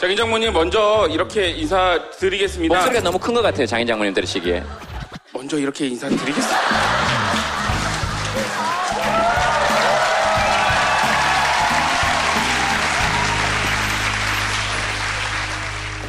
[0.00, 2.74] 장인 장모님 먼저 이렇게 인사드리겠습니다.
[2.74, 3.66] 목소리가 너무 큰 것 같아요.
[3.66, 4.62] 장인 장모님 들으시기에.
[5.32, 6.58] 먼저 이렇게 인사드리겠습니다.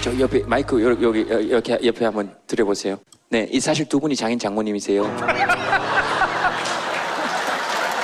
[0.02, 3.00] 저 옆에 마이크 요- 여기 여- 이렇게 옆에 한번 드려보세요.
[3.30, 5.02] 네, 이 사실 두 분이 장인 장모님이세요.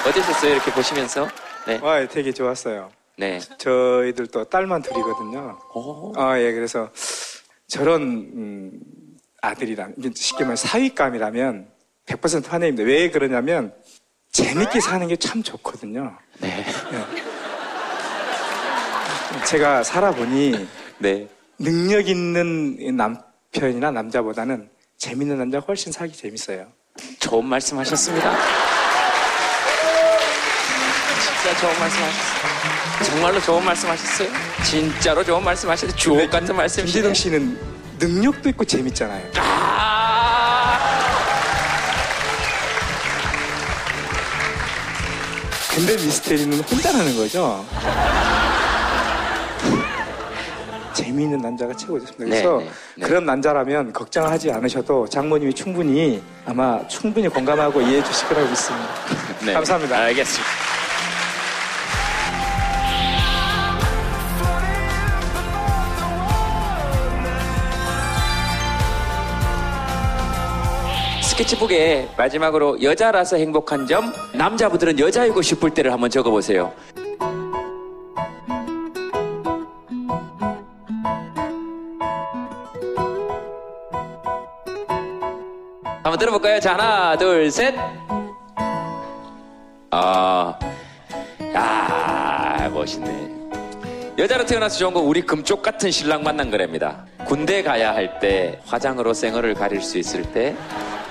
[0.07, 0.53] 어떠셨어요?
[0.53, 1.27] 이렇게 보시면서?
[1.67, 1.79] 네.
[1.83, 2.91] 아, 되게 좋았어요.
[3.17, 3.39] 네.
[3.57, 5.59] 저희들도 딸만 둘이거든요.
[6.15, 6.89] 아, 예, 그래서
[7.67, 8.71] 저런 음,
[9.41, 11.67] 아들이란 쉽게 말해 사윗감이라면
[12.07, 12.83] 100% 환영입니다.
[12.83, 13.73] 왜 그러냐면
[14.31, 16.17] 재밌게 사는 게 참 좋거든요.
[16.39, 16.65] 네.
[19.47, 20.67] 제가 살아보니
[20.99, 21.27] 네.
[21.59, 26.67] 능력 있는 남편이나 남자보다는 재밌는 남자가 훨씬 살기 재밌어요.
[27.19, 28.35] 좋은 말씀 하셨습니다.
[31.51, 33.03] 진짜 좋은 말씀 하셨어요.
[33.03, 34.29] 정말로 좋은 말씀 하셨어요.
[34.63, 35.95] 진짜로 좋은 말씀 하셨어요.
[35.95, 36.85] 주옥 같은 말씀.
[36.85, 37.57] 김재동 씨는
[37.99, 39.31] 능력도 있고 재밌잖아요.
[45.75, 47.65] 근데 미스테리는 혼자 하는 거죠.
[50.93, 52.25] 재미있는 남자가 최고였습니다.
[52.25, 53.07] 그래서 네, 네, 네.
[53.07, 58.87] 그런 남자라면 걱정하지 않으셔도 장모님이 충분히 아마 충분히 공감하고 이해해 주실 거라고 믿습니다.
[59.45, 59.53] 네.
[59.53, 59.97] 감사합니다.
[59.97, 60.70] 알겠습니다.
[71.41, 76.71] 스케치북에 마지막으로 여자라서 행복한 점, 남자분들은 여자이고 싶을 때를 한번 적어보세요.
[86.03, 86.59] 한번 들어볼까요?
[86.59, 87.73] 자, 하나, 둘, 셋.
[89.91, 90.57] 아,
[91.53, 93.31] 야, 멋있네.
[94.17, 97.05] 여자로 태어나서 좋은 건 우리 금쪽 같은 신랑 만난 거랍니다.
[97.25, 100.55] 군대 가야 할 때 화장으로 생얼을 가릴 수 있을 때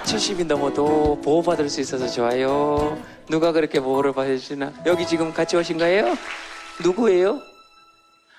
[0.04, 3.00] 70이 넘어도 보호받을 수 있어서 좋아요.
[3.28, 4.72] 누가 그렇게 보호를 받아주시나?
[4.86, 6.16] 여기 지금 같이 오신 거예요?
[6.82, 7.40] 누구예요?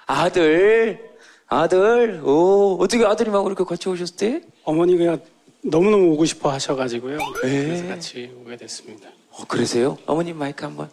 [0.05, 0.99] 아들.
[1.47, 2.21] 아들.
[2.23, 4.41] 오, 어떻게 아들이랑 그렇게 같이 오셨대?
[4.63, 5.17] 어머니가
[5.63, 7.17] 너무너무 오고 싶어 하셔가지고요.
[7.17, 7.63] 네.
[7.65, 9.09] 그래서 같이 오게 됐습니다.
[9.31, 9.97] 어, 그러세요?
[10.05, 10.89] 어머님 마이크 한번.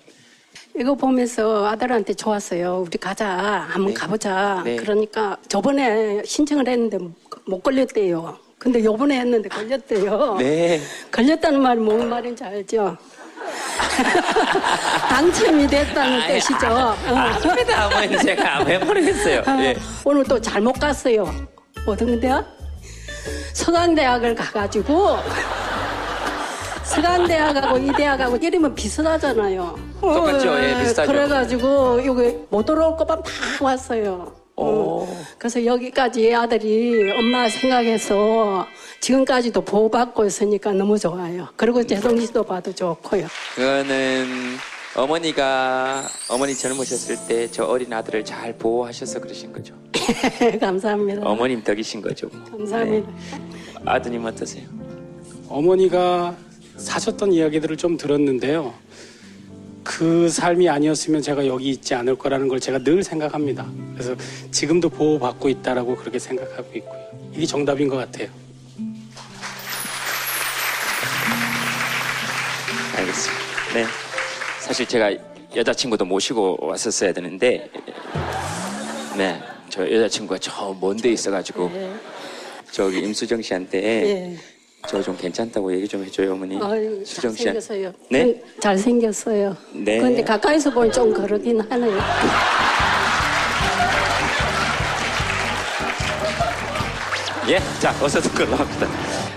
[0.79, 2.85] 이거 보면서 아들한테 좋았어요.
[2.87, 3.27] 우리 가자.
[3.69, 4.63] 한번 가보자.
[4.65, 4.77] 네.
[4.77, 6.99] 그러니까 저번에 신청을 했는데
[7.47, 8.39] 못 걸렸대요.
[8.59, 10.37] 근데 요번에 했는데 걸렸대요.
[10.39, 10.81] 네.
[11.13, 12.97] 걸렸다는 말이 뭔 말인지 알죠?
[15.09, 16.67] 당첨이 됐다는 뜻이죠.
[16.67, 16.97] 어.
[17.15, 18.19] 아닙니다, 어머니.
[18.19, 19.43] 제가 왜 모르겠어요.
[19.61, 19.77] 예.
[20.05, 21.33] 오늘 또 잘못 갔어요.
[21.87, 22.45] 어떤 대학?
[23.55, 25.19] 서강대학을 가가지고
[26.85, 29.79] 서강대학하고 이 대학하고 이름은 비슷하잖아요.
[30.01, 30.51] 똑같죠.
[30.53, 31.11] 어, 예, 비슷하죠.
[31.11, 33.31] 그래가지고 여기 못 들어올 것만 다
[33.61, 34.33] 왔어요.
[34.61, 35.25] 어.
[35.39, 38.67] 그래서 여기까지 아들이 엄마 생각해서
[39.01, 41.49] 지금까지도 보호받고 있으니까 너무 좋아요.
[41.57, 43.27] 그리고 재성씨도 봐도 좋고요.
[43.55, 44.27] 그거는
[44.97, 49.75] 어머니가 어머니 젊으셨을 때 저 어린 아들을 잘 보호하셔서 그러신 거죠.
[50.61, 51.23] 감사합니다.
[51.25, 52.29] 어머님 덕이신 거죠.
[52.33, 52.43] 뭐.
[52.59, 53.09] 감사합니다.
[53.85, 54.67] 아드님 어떠세요?
[55.49, 56.37] 어머니가
[56.77, 58.75] 사셨던 이야기들을 좀 들었는데요.
[59.89, 63.67] 그 삶이 아니었으면 제가 여기 있지 않을 거라는 걸 제가 늘 생각합니다.
[63.95, 64.15] 그래서
[64.51, 67.09] 지금도 보호받고 있다라고 그렇게 생각하고 있고요.
[67.33, 68.29] 이게 정답인 것 같아요.
[72.97, 73.45] 알겠습니다.
[73.73, 73.87] 네.
[74.61, 75.11] 사실 제가
[75.57, 77.71] 여자친구도 모시고 왔었어야 되는데,
[79.17, 79.43] 네.
[79.71, 81.73] 저 여자친구가 저 먼데 있어가지고,
[82.71, 84.39] 저기 임수정 씨한테 예.
[84.87, 86.57] 저 좀 괜찮다고 얘기 좀 해줘요, 어머니.
[86.63, 87.61] 아유, 수정 씨한테.
[87.61, 87.93] 잘생겼어요.
[88.11, 88.41] 네?
[88.61, 89.57] 잘생겼어요.
[89.73, 89.99] 네.
[89.99, 91.99] 근데 가까이서 보면 좀 그러긴 하네요.
[97.49, 98.87] 예, 자, 어서 듣걸로 합니다.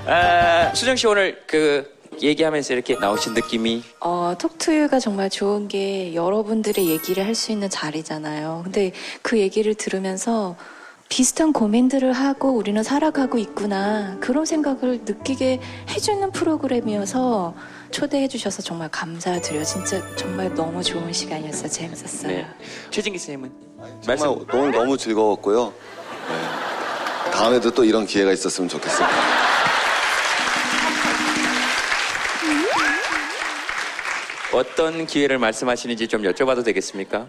[0.06, 1.89] 아, 수정 씨 오늘 그
[2.22, 8.62] 얘기하면서 이렇게 나오신 느낌이 어, 톡투유가 정말 좋은 게 여러분들의 얘기를 할 수 있는 자리잖아요.
[8.66, 10.58] 근데 그 얘기를 들으면서
[11.12, 14.16] 비슷한 고민들을 하고 우리는 살아가고 있구나.
[14.22, 15.59] 그런 생각을 느끼게
[15.89, 17.53] 해주는 프로그램이어서
[17.91, 19.66] 초대해 주셔서 정말 감사드려요.
[19.66, 21.68] 진짜 정말 너무 좋은 시간이었어요.
[21.68, 22.32] 재밌었어요.
[22.32, 22.47] 네.
[22.91, 23.51] 최진기 선생님은
[24.01, 25.74] 정말 오늘 너무 즐거웠고요.
[26.30, 27.32] 네.
[27.34, 29.14] 다음에도 또 이런 기회가 있었으면 좋겠습니다.
[34.53, 37.28] 어떤 기회를 말씀하시는지 좀 여쭤봐도 되겠습니까?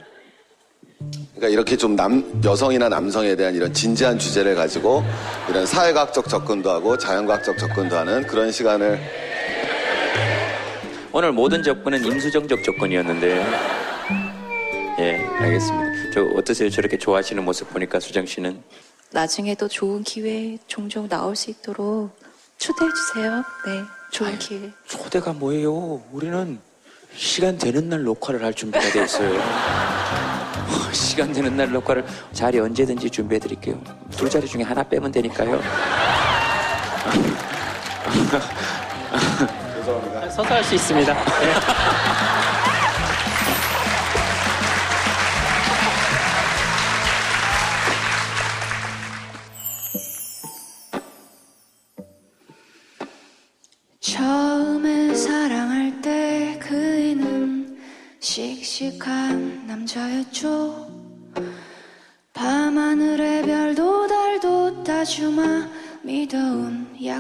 [1.43, 5.03] 그러니까 이렇게 좀 남, 여성이나 남성에 대한 이런 진지한 주제를 가지고
[5.51, 9.01] 이런 사회과학적 접근도 하고 자연과학적 접근도 하는 그런 시간을
[11.13, 13.45] 오늘 모든 접근은 임수정적 접근이었는데
[15.01, 16.13] 예 알겠습니다.
[16.15, 16.71] 저 어떠세요?
[16.71, 18.63] 저렇게 좋아하시는 모습 보니까 수정 씨는
[19.11, 22.17] 나중에도 좋은 기회 종종 나올 수 있도록
[22.57, 23.43] 초대해 주세요.
[23.67, 23.83] 네,
[24.13, 24.71] 좋은 기회.
[24.87, 26.03] 초대가 뭐예요?
[26.13, 26.61] 우리는
[27.17, 30.32] 시간 되는 날 녹화를 할 준비가 돼 있어요.
[30.93, 33.79] 시간 되는 날 녹화를 자리 언제든지 준비해 드릴게요.
[34.17, 35.61] 두 자리 중에 하나 빼면 되니까요.
[40.31, 41.13] 서서 할 수 있습니다.
[41.13, 42.32] 네.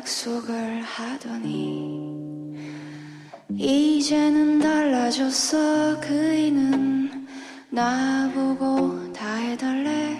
[0.02, 2.56] 약속을 하더니
[3.56, 6.00] 이제는 달라졌어.
[6.00, 7.28] 그이는
[7.70, 10.18] 나보고 다 해달래.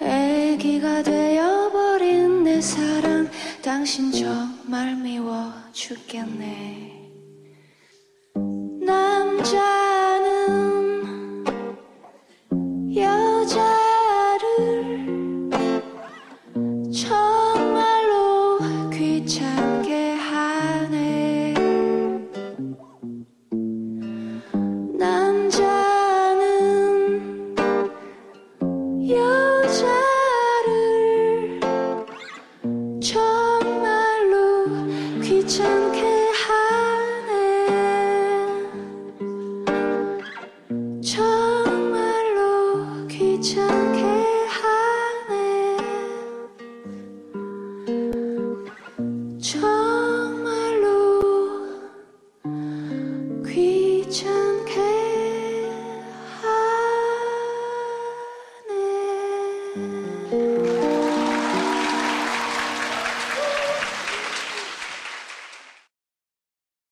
[0.00, 3.28] 애기가 되어버린 내 사랑.
[3.60, 7.10] 당신 정말 미워 죽겠네.
[8.86, 9.81] 남자